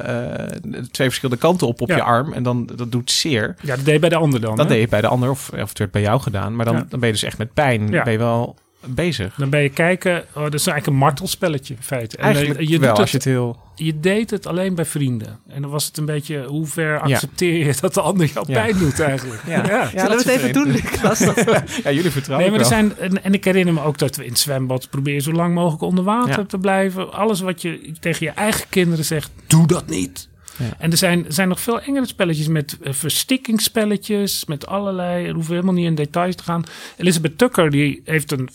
[0.45, 0.51] eh,
[0.91, 1.97] twee verschillende kanten op op Ja.
[1.97, 2.33] je arm.
[2.33, 3.57] En dan dat doet zeer.
[3.63, 4.57] Ja, dat deed je bij de ander dan.
[4.57, 4.73] Dat hè?
[4.73, 6.57] deed je bij de ander of, of het werd bij jou gedaan.
[6.57, 6.87] Maar dan, Ja.
[6.89, 8.03] dan ben je dus echt met pijn Ja.
[8.03, 8.57] ben je wel
[8.89, 9.35] bezig.
[9.35, 12.17] Dan ben je kijken, oh, dat is eigenlijk een martelspelletje in feite.
[12.17, 13.57] En Eigenlijk je, je wel, doet als je het heel...
[13.75, 15.39] je deed het alleen bij vrienden.
[15.49, 16.99] En dan was het een beetje, hoe ver Ja.
[17.15, 18.63] accepteer je dat de ander jou Ja.
[18.63, 19.43] pijn doet eigenlijk?
[19.47, 19.55] Ja.
[19.95, 21.19] Ja, dat we het even doen, Lucas?
[21.85, 22.89] Ja, jullie vertrouwen Nee, maar er wel.
[22.99, 25.55] zijn, en, en ik herinner me ook dat we in het zwembad proberen zo lang
[25.55, 26.45] mogelijk onder water Ja.
[26.45, 27.13] te blijven.
[27.13, 30.29] Alles wat je tegen je eigen kinderen zegt, doe dat niet.
[30.59, 30.75] Ja.
[30.79, 35.35] En er zijn, er zijn nog veel engere spelletjes met eh, verstikkingsspelletjes, met allerlei, er
[35.35, 36.65] hoeven helemaal niet in details te gaan.
[36.97, 38.49] Elizabeth Tucker, die heeft een,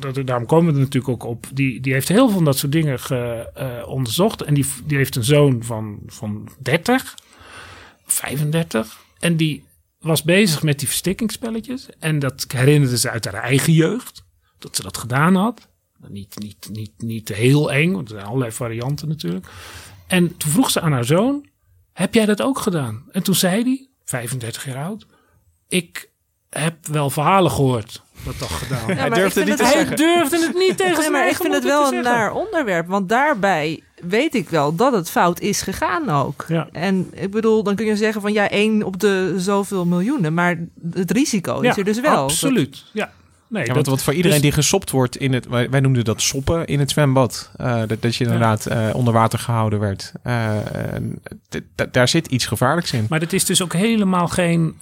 [0.00, 2.58] dat, daarom komen we er natuurlijk ook op, die, die heeft heel veel van dat
[2.58, 4.42] soort dingen ge, eh, onderzocht.
[4.42, 7.14] En die, die heeft een zoon van, van 30,
[8.04, 9.00] 35.
[9.18, 9.64] En die
[9.98, 11.88] was bezig met die verstikkingsspelletjes.
[11.98, 14.24] En dat herinnerde ze uit haar eigen jeugd.
[14.58, 15.70] Dat ze dat gedaan had.
[16.08, 19.46] Niet, niet, niet, niet heel eng, want er zijn allerlei varianten natuurlijk.
[20.12, 21.46] En toen vroeg ze aan haar zoon:
[21.92, 23.02] Heb jij dat ook gedaan?
[23.12, 25.06] En toen zei hij, 35 jaar oud:
[25.68, 26.08] Ik
[26.50, 28.86] heb wel verhalen gehoord dat dat gedaan.
[28.88, 29.96] Ja, Hij durfde het niet te het- Hij zeggen.
[29.96, 32.12] durfde het niet tegen Nee, maar ik vind het wel een zeggen.
[32.12, 32.86] naar onderwerp.
[32.86, 36.44] Want daarbij weet ik wel dat het fout is gegaan ook.
[36.48, 36.68] Ja.
[36.72, 40.34] En ik bedoel, dan kun je zeggen van ja, één op de zoveel miljoenen.
[40.34, 40.58] Maar
[40.92, 42.22] het risico is er dus wel.
[42.22, 42.84] Absoluut.
[42.92, 43.12] Ja.
[43.52, 45.46] Nee, Ja, want dat- wat voor iedereen dus- die gesopt wordt in het...
[45.48, 47.50] Wij, noemden dat soppen in het zwembad.
[47.56, 50.12] Eh, dat, dat je inderdaad eh, onder water gehouden werd.
[50.22, 50.56] Eh,
[51.90, 53.06] daar zit iets gevaarlijks in.
[53.08, 54.74] Maar het is dus ook helemaal geen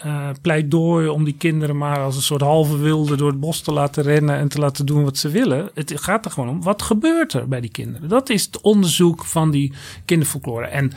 [0.42, 4.02] pleidooi om die kinderen maar als een soort halve wilde door het bos te laten
[4.02, 5.70] rennen en te laten doen wat ze willen.
[5.74, 8.08] Het gaat er gewoon om, wat gebeurt er bij die kinderen?
[8.08, 9.72] Dat is het onderzoek van die
[10.04, 10.66] kinderfolklore.
[10.66, 10.92] En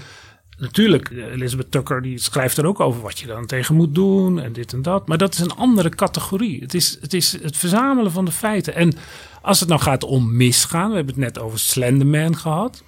[0.57, 4.53] natuurlijk, Elizabeth Tucker die schrijft er ook over wat je dan tegen moet doen en
[4.53, 5.07] dit en dat.
[5.07, 6.61] Maar dat is een andere categorie.
[6.61, 8.75] Het is het, is het verzamelen van de feiten.
[8.75, 8.93] En
[9.41, 12.83] als het nou gaat om misgaan, we hebben het net over Slenderman gehad.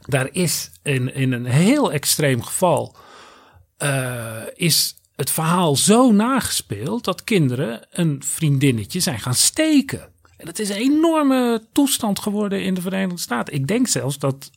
[0.00, 2.96] Daar is in, in een heel extreem geval
[3.76, 10.08] eh, is het verhaal zo nagespeeld dat kinderen een vriendinnetje zijn gaan steken.
[10.36, 13.54] En dat is een enorme toestand geworden in de Verenigde Staten.
[13.54, 14.50] Ik denk zelfs dat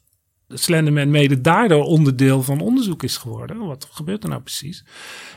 [0.50, 3.58] Slenderman mede daardoor onderdeel van onderzoek is geworden.
[3.58, 4.84] Wat gebeurt er nou precies?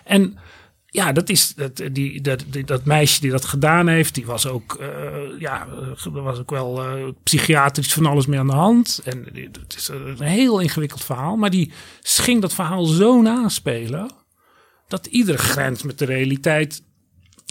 [0.04, 0.38] En
[0.86, 4.74] ja, dat is dat, die, dat, dat meisje die dat gedaan heeft, die was ook,
[4.74, 4.88] eh,
[5.38, 5.66] ja,
[6.04, 9.00] eh, was ook wel eh, psychiatrisch van alles mee aan de hand.
[9.04, 14.10] En het is een heel ingewikkeld verhaal, maar die ging dat verhaal zo naspelen
[14.88, 16.82] dat iedere grens met de realiteit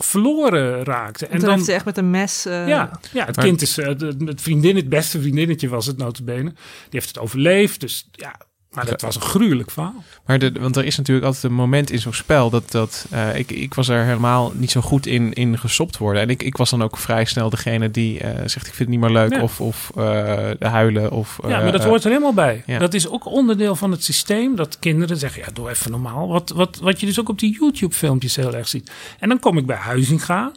[0.06, 1.28] verloren raakte.
[1.28, 2.46] En toen heeft ze echt met een mes...
[2.46, 5.86] eh, Ja, ja het Maar- kind is, eh, de- het vriendin, het beste vriendinnetje was
[5.86, 6.50] het notabene.
[6.50, 6.54] Die
[6.90, 8.36] heeft het overleefd, dus ja,
[8.76, 10.04] maar dat was een gruwelijk verhaal.
[10.26, 13.36] Maar de, want er is natuurlijk altijd een moment in zo'n spel dat, dat eh,
[13.36, 16.22] ik, ik was er helemaal niet zo goed in, in gestopt worden.
[16.22, 18.88] En ik, ik was dan ook vrij snel degene die eh, zegt ik vind het
[18.88, 21.12] niet meer leuk of, of eh, huilen.
[21.12, 22.64] Of, Ja, maar dat hoort er helemaal bij.
[22.66, 22.80] ja.
[22.80, 26.28] Dat is ook onderdeel van het systeem dat kinderen zeggen, ja, doe even normaal.
[26.28, 28.92] Wat, wat, wat je dus ook op die YouTube filmpjes heel erg ziet.
[29.20, 30.52] En dan kom ik bij Huizinga.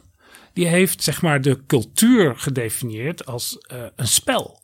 [0.53, 3.59] Die heeft zeg maar de cultuur gedefinieerd als
[3.97, 4.63] een spel.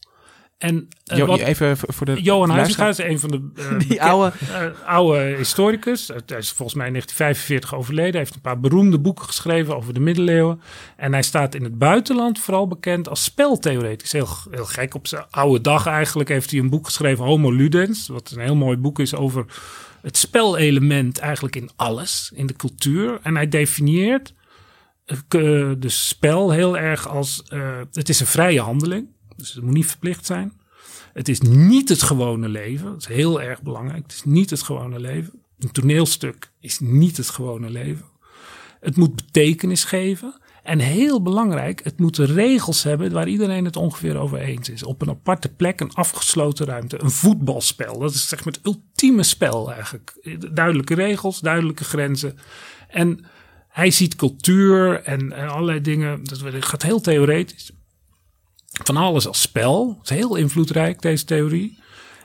[0.61, 2.50] En Jo- wat- even voor de Johan.
[2.50, 6.08] Huizinga is een van de eh, Die oude- eh, oude historicus.
[6.08, 8.11] Hij is volgens mij in 1945 overleden.
[8.11, 10.61] Hij heeft een paar beroemde boeken geschreven over de middeleeuwen.
[10.96, 14.12] En hij staat in het buitenland vooral bekend als speltheoreticus.
[14.12, 14.94] Heel, heel gek.
[14.94, 18.08] Op zijn oude dag eigenlijk heeft hij een boek geschreven, Homo Ludens.
[18.08, 19.44] Wat een heel mooi boek is over
[20.02, 22.30] het spelelement eigenlijk in alles.
[22.34, 23.18] In de cultuur.
[23.22, 24.34] En hij definieert
[25.78, 27.42] dus spel heel erg als...
[27.92, 29.06] het is een vrije handeling.
[29.41, 30.53] Dus het moet niet verplicht zijn.
[31.12, 32.91] Het is niet het gewone leven.
[32.91, 34.03] Dat is heel erg belangrijk.
[34.03, 35.32] Het is niet het gewone leven.
[35.59, 38.05] Een toneelstuk is niet het gewone leven.
[38.80, 40.34] Het moet betekenis geven.
[40.62, 44.82] En heel belangrijk, het moet regels hebben waar iedereen het ongeveer over eens is.
[44.82, 47.99] Op een aparte plek, een afgesloten ruimte, een voetbalspel.
[47.99, 50.36] Dat is zeg maar het ultieme spel eigenlijk.
[50.53, 52.38] Duidelijke regels, duidelijke grenzen.
[52.88, 53.24] En
[53.68, 56.24] hij ziet cultuur en, en allerlei dingen.
[56.24, 57.72] Dat gaat heel theoretisch
[58.70, 59.96] van alles als spel.
[59.98, 61.78] Het is heel invloedrijk, deze theorie.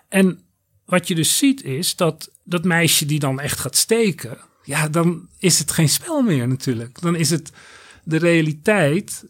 [0.09, 0.39] En
[0.85, 5.27] wat je dus ziet is dat dat meisje die dan echt gaat steken, ja, dan
[5.39, 7.01] is het geen spel meer natuurlijk.
[7.01, 7.51] Dan is het
[8.03, 9.25] de realiteit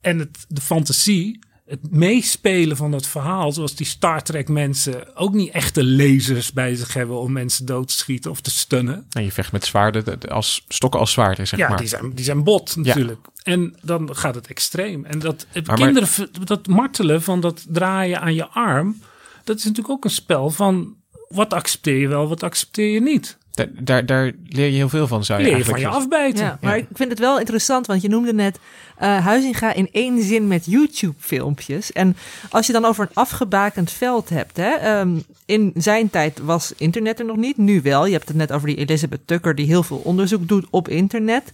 [0.00, 5.32] en het, de fantasie, het meespelen van het verhaal, zoals die Star Trek mensen ook
[5.34, 9.06] niet echte lasers bij zich hebben om mensen dood te schieten of te stunnen.
[9.10, 11.78] En je vecht met zwaarden de- de- als stokken als zwaarden, zeg ja, maar.
[11.78, 13.26] die zijn, die zijn bot natuurlijk.
[13.42, 15.04] En dan gaat het extreem.
[15.04, 19.00] En dat Maar- kinderen, dat martelen van dat draaien aan je arm,
[19.44, 20.94] dat is natuurlijk ook een spel van
[21.28, 23.38] wat accepteer je wel, wat accepteer je niet.
[23.56, 26.44] Daar, daar, daar leer je heel veel van, zou je Leer je van je afbijten.
[26.44, 28.58] Ja, maar ik vind het wel interessant, want je noemde net
[28.96, 31.92] eh Huizinga in één zin met YouTube-filmpjes.
[31.92, 32.16] En
[32.50, 37.18] als je dan over een afgebakend veld hebt, hè, ehm, in zijn tijd was internet
[37.18, 38.06] er nog niet, nu wel.
[38.06, 41.52] Je hebt het net over die Elizabeth Tucker die heel veel onderzoek doet op internet.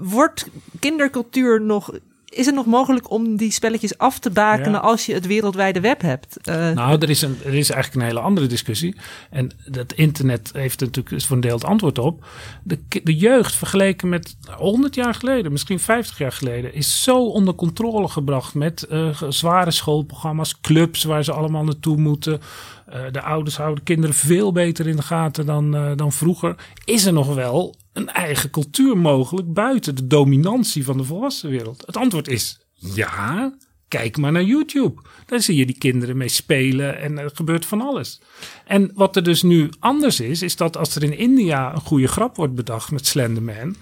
[0.00, 0.48] Wordt
[0.80, 1.90] kindercultuur nog.
[2.32, 4.78] Is het nog mogelijk om die spelletjes af te bakenen Ja.
[4.78, 6.36] als je het wereldwijde web hebt?
[6.42, 8.96] Eh, Nou, er is, een, er is eigenlijk een hele andere discussie.
[9.30, 12.24] En dat internet heeft er natuurlijk is voor een deel het antwoord op.
[12.62, 17.54] De, de jeugd vergeleken met 100 jaar geleden, misschien 50 jaar geleden, is zo onder
[17.54, 22.40] controle gebracht met eh, zware schoolprogramma's, clubs waar ze allemaal naartoe moeten.
[22.86, 26.54] Eh, de ouders houden kinderen veel beter in de gaten dan, dan vroeger.
[26.84, 31.82] Is er nog wel een eigen cultuur mogelijk buiten de dominantie van de volwassen wereld?
[31.86, 33.54] Het antwoord is ja.
[33.88, 35.02] Kijk maar naar YouTube.
[35.26, 38.20] Daar zie je die kinderen mee spelen en er gebeurt van alles.
[38.66, 42.08] En wat er dus nu anders is, is dat als er in India een goede
[42.08, 43.76] grap wordt bedacht met Slenderman,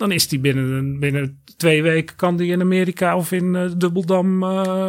[0.00, 3.70] dan is die binnen, een- binnen twee weken kan die in Amerika of in eh,
[3.76, 4.48] Dubbeldam eh,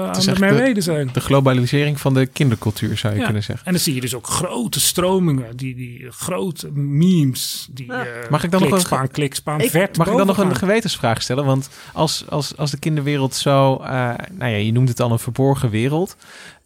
[0.10, 1.10] aan de Merwede zijn.
[1.14, 3.26] De globalisering van de kindercultuur, zou je Ja.
[3.26, 3.66] kunnen zeggen.
[3.66, 8.44] En dan zie je dus ook grote stromingen, die, die grote memes, die eh Mag
[8.44, 11.46] ik dan nog een- klikspaan, klikspaan, Ik- vert Mag ik dan nog een gewetensvraag stellen?
[11.46, 13.76] Want als, als, als de kinderwereld zo...
[13.76, 13.90] eh,
[14.32, 16.16] nou ja, je noemt het al een verborgen wereld.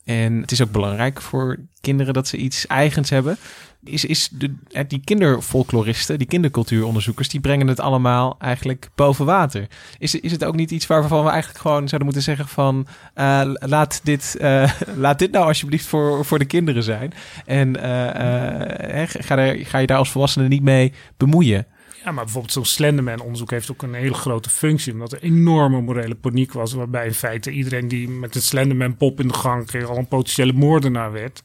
[0.05, 3.37] En het is ook belangrijk voor kinderen dat ze iets eigens hebben.
[3.83, 4.53] Is, is de,
[4.87, 7.29] die kinderfolkloristen, die kindercultuuronderzoekers...
[7.29, 9.67] die brengen het allemaal eigenlijk boven water.
[9.97, 12.87] Is, is het ook niet iets waarvan we eigenlijk gewoon zouden moeten zeggen van...
[13.13, 17.13] eh, laat, dit, eh, laat dit nou alsjeblieft voor, voor de kinderen zijn.
[17.45, 21.67] En eh, ga, ga je daar als volwassene niet mee bemoeien.
[22.05, 24.93] Ja, maar bijvoorbeeld zo'n Slenderman-onderzoek heeft ook een hele grote functie.
[24.93, 26.73] Omdat er enorme morele paniek was.
[26.73, 30.53] Waarbij in feite iedereen die met een Slenderman-pop in de gang kreeg al een potentiële
[30.53, 31.43] moordenaar werd.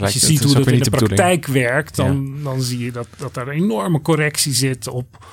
[0.00, 3.36] Als je ziet hoe dat in de praktijk werkt, dan, dan zie je dat, dat
[3.36, 5.26] er een enorme correctie zit op,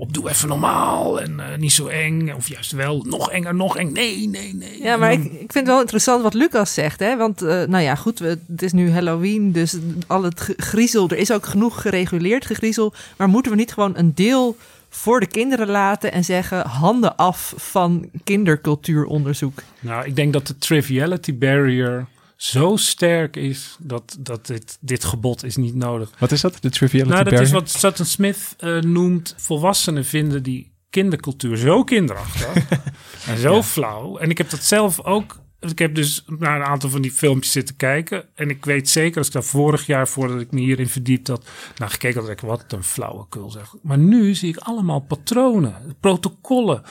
[0.00, 2.32] op doe even normaal en eh, niet zo eng.
[2.36, 3.92] Of juist wel, nog enger, nog eng.
[3.92, 4.82] Nee, nee, nee.
[4.82, 7.00] Ja, maar ik, ik vind het wel interessant wat Lucas zegt.
[7.00, 7.16] Hè?
[7.16, 9.76] Want, eh, nou ja, goed, we- het is nu Halloween, dus
[10.06, 12.92] al het griezel, er is ook genoeg gereguleerd gegriezel.
[13.16, 14.56] Maar moeten we niet gewoon een deel
[14.88, 19.62] voor de kinderen laten en zeggen handen af van kindercultuuronderzoek?
[19.80, 22.06] Nou, ik denk dat de triviality barrier
[22.40, 26.10] zo sterk is dat, dat dit, dit gebod is niet nodig.
[26.18, 26.56] Wat is dat?
[26.60, 29.34] De triviality Nou, dat is wat Sutton Smith eh, noemt.
[29.36, 32.68] Volwassenen vinden die kindercultuur zo kinderachtig
[33.30, 34.18] en zo flauw.
[34.18, 35.38] En ik heb dat zelf ook.
[35.60, 38.24] Ik heb dus naar een aantal van die filmpjes zitten kijken.
[38.34, 41.48] En ik weet zeker, als ik daar vorig jaar, voordat ik me hierin verdiept had,
[41.76, 43.74] naar gekeken had, ik wat een flauwekul zeg.
[43.82, 46.82] Maar nu zie ik allemaal patronen, protocollen.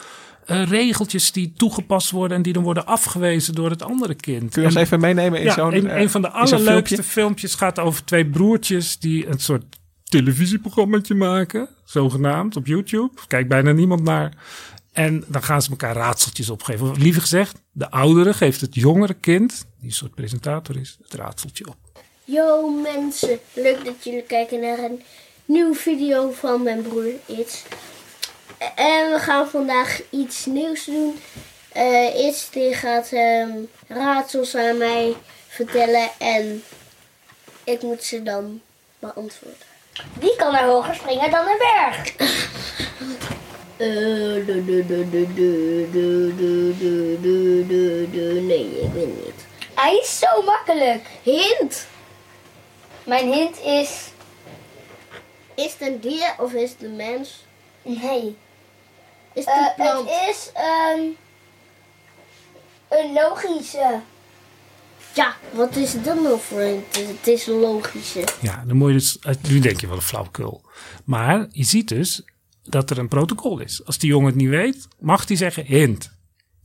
[0.49, 4.51] Eh, regeltjes die toegepast worden en die dan worden afgewezen door het andere kind.
[4.51, 6.95] Kun je ons En- even meenemen in ja, zo'n, een, eh, een van de allerleukste
[6.95, 7.03] filmpje?
[7.11, 9.63] filmpjes gaat over twee broertjes die een soort
[10.03, 13.09] televisieprogrammaatje maken, zogenaamd, op YouTube.
[13.27, 14.33] Kijkt bijna niemand naar.
[14.91, 16.89] En dan gaan ze elkaar raadseltjes opgeven.
[16.89, 21.13] Of Liever gezegd, de oudere geeft het jongere kind, die een soort presentator is, het
[21.13, 21.75] raadseltje op.
[22.23, 25.01] Yo mensen, leuk dat jullie kijken naar een
[25.45, 27.63] nieuwe video van mijn broer Iets.
[28.75, 31.21] En we gaan vandaag iets nieuws doen.
[31.75, 35.15] Uh, Eerst die gaat um, raadsels aan mij
[35.47, 36.63] vertellen en
[37.63, 38.61] ik moet ze dan
[38.99, 39.67] beantwoorden.
[40.19, 42.15] Wie kan er hoger springen dan een berg?
[48.47, 49.45] Nee, ik weet niet.
[49.75, 51.05] Hij is zo makkelijk.
[51.23, 51.87] Hint.
[53.03, 54.07] Mijn hint is...
[55.55, 57.43] Is het een dier of is het een mens?
[57.81, 58.37] Nee.
[59.39, 60.09] Is het Eh, een plant?
[60.09, 61.01] het is ehm,
[62.89, 63.99] een logische.
[65.13, 66.83] Ja, wat is het dan nog voor een?
[66.91, 68.23] Het is, een logische.
[68.41, 70.61] Ja, dan moet je dus, eh, nu denk je wel een flauwekul.
[71.05, 72.21] Maar je ziet dus
[72.63, 73.85] dat er een protocol is.
[73.85, 76.11] Als die jongen het niet weet, mag hij zeggen hint.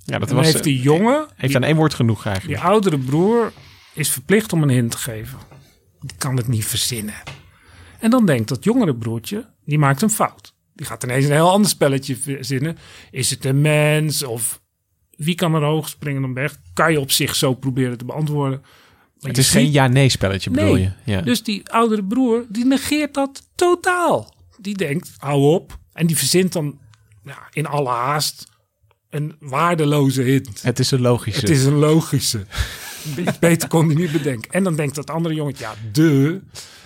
[0.05, 2.61] Ja, dat dan was, heeft eh, die jongen, Heeft aan één woord genoeg eigenlijk.
[2.61, 3.53] die oudere broer,
[3.93, 5.39] is verplicht om een hint te geven.
[6.01, 7.15] Die kan het niet verzinnen.
[7.99, 10.54] En dan denkt dat jongere broertje, die maakt een fout.
[10.75, 12.77] Die gaat ineens een heel ander spelletje verzinnen.
[13.11, 14.61] Is het een mens of
[15.11, 16.57] wie kan er hoog springen dan berg?
[16.73, 18.61] Kan je op zich zo proberen te beantwoorden.
[18.61, 20.83] Maar Het is geen ja-nee spelletje, bedoel Nee.
[20.83, 20.91] je?
[21.13, 21.21] Ja.
[21.21, 24.35] Dus die oudere broer, die negeert dat totaal.
[24.61, 25.79] Die denkt, hou op.
[25.93, 26.79] En die verzint dan
[27.25, 28.47] ja, in alle haast
[29.11, 30.63] een waardeloze hint.
[30.63, 31.41] Het is een logische.
[31.41, 32.47] Het is een logische.
[33.15, 34.51] Be- Beter kon hij niet bedenken.
[34.53, 36.41] En dan denkt dat andere jongetje, ja, de.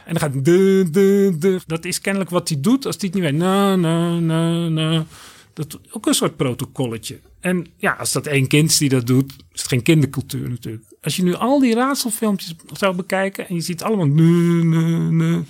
[0.09, 1.61] En dan gaat de, de, de.
[1.67, 3.41] Dat is kennelijk wat hij doet als hij het niet weet.
[3.41, 5.05] Na, na, na, na.
[5.53, 7.21] Dat ook een soort protocolletje.
[7.41, 10.85] En ja, als dat één kind is die dat doet, is het geen kindercultuur natuurlijk.
[11.03, 15.43] Als je nu al die raadselfilmpjes zou bekijken en je ziet allemaal ne, ne, ne,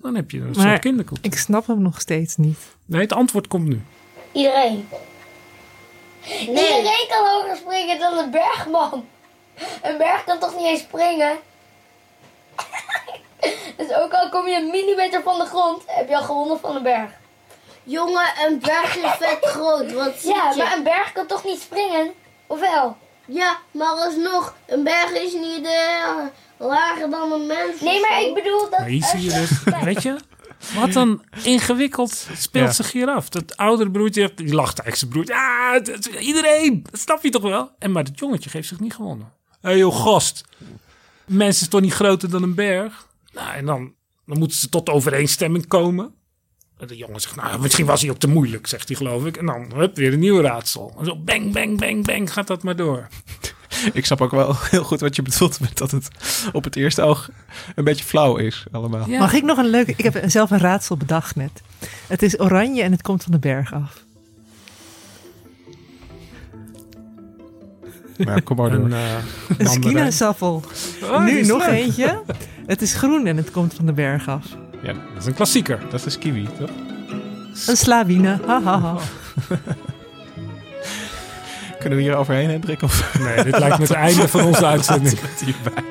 [0.00, 1.32] dan heb je een soort kindercultuur.
[1.32, 2.58] ik snap hem nog steeds niet.
[2.86, 3.80] Nee, het antwoord komt nu.
[4.32, 4.88] Iedereen.
[6.40, 9.04] Iedereen kan hoger springen dan een bergman.
[9.82, 11.38] Een berg kan toch niet eens springen?
[13.78, 16.76] dus ook al kom je een millimeter van de grond, heb je al gewonnen van
[16.76, 17.10] een berg.
[17.82, 19.92] Jongen, een berg is vet groot.
[19.92, 20.56] Wat Ja, je?
[20.56, 22.10] maar een berg kan toch niet springen?
[22.46, 22.96] Of wel?
[23.26, 26.16] Ja, maar alsnog, een berg is niet eh,
[26.58, 27.80] lager dan een mens.
[27.80, 28.26] Nee, maar zo.
[28.28, 28.78] ik bedoel dat...
[28.78, 29.50] Maar hier zie je dus,
[29.84, 30.16] weet je,
[30.74, 32.72] wat dan ingewikkeld speelt Ja.
[32.72, 33.28] zich hier af.
[33.28, 35.92] Dat oudere broertje, die lacht eigenlijk zijn broertje.
[35.92, 37.70] Het- iedereen, dat snap je toch wel?
[37.78, 39.32] En maar het jongetje geeft zich niet gewonnen.
[39.60, 40.44] Hé hey, joh, gast.
[41.24, 43.06] Mensen is toch niet groter dan een berg?
[43.36, 43.94] Nou, en dan,
[44.26, 46.14] dan moeten ze tot overeenstemming komen.
[46.78, 49.36] En de jongen zegt, nou, misschien was hij ook te moeilijk, zegt hij geloof ik.
[49.36, 50.94] En dan, hup, weer een nieuw raadsel.
[50.98, 53.06] En zo bang, bang, bang, bang, gaat dat maar door.
[53.92, 56.08] Ik snap ook wel heel goed wat je bedoelt met dat het
[56.52, 57.30] op het eerste oog
[57.74, 59.08] een beetje flauw is allemaal.
[59.08, 59.18] Ja.
[59.18, 59.90] Mag ik nog een leuke...
[59.96, 61.62] Ik heb zelf een raadsel bedacht net.
[62.06, 64.04] Het is oranje en het komt van de berg af.
[68.24, 68.84] Maar kom maar door.
[68.84, 68.98] Een, eh,
[69.58, 69.66] Een.
[71.02, 71.68] Oh, die nu is nog leuk.
[71.74, 72.22] eentje.
[72.66, 74.44] Het is groen en het komt van de berg af.
[74.82, 75.78] Ja, Dat is een klassieker.
[75.90, 76.70] dat is kiwi, toch?
[77.66, 78.38] Een slawine.
[78.46, 78.96] Ha, ha, ha.
[81.78, 82.82] Kunnen we hier overheen, Hendrik?
[82.82, 85.12] Of Nee, dit lijkt me het einde van onze uitzending.
[85.14, 85.82] laten we het hierbij?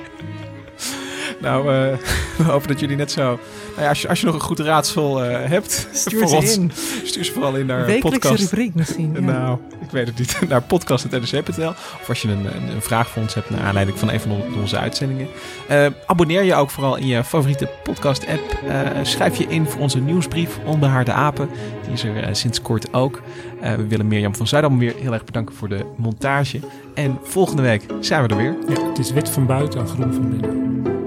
[1.41, 1.97] Nou, eh,
[2.37, 3.21] we hopen dat jullie net zo...
[3.21, 5.87] Nou ja, als, je, als je nog een goed raadsel eh, hebt...
[5.93, 6.71] Stuur voor ze ons, in.
[7.03, 8.41] Stuur ze vooral in naar podcast.
[8.41, 9.11] rubriek misschien.
[9.13, 9.19] ja.
[9.19, 10.39] Nou, ik weet het niet.
[10.49, 11.69] Naar podcast.nrc.nl.
[11.69, 14.31] Of als je een, een, een vraag voor ons hebt naar aanleiding van een van
[14.31, 15.27] on- onze uitzendingen.
[15.67, 18.59] Eh, abonneer je ook vooral in je favoriete podcast-app.
[18.67, 21.49] Eh, schrijf je in voor onze nieuwsbrief Onbehaarde Apen.
[21.83, 23.21] Die is er sinds kort ook.
[23.61, 26.59] Eh, we willen Mirjam van Zuidam weer heel erg bedanken voor de montage.
[26.93, 28.55] En volgende week zijn we er weer.
[28.67, 31.04] Ja, het is wit van buiten en groen van binnen.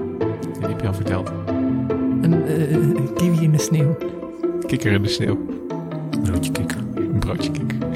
[0.95, 1.33] Verteld?
[2.23, 3.97] Een kiwi in de sneeuw.
[4.67, 5.39] Kikker in de sneeuw.
[6.23, 6.79] Broodje kikker.
[6.95, 7.88] Een broodje kikker.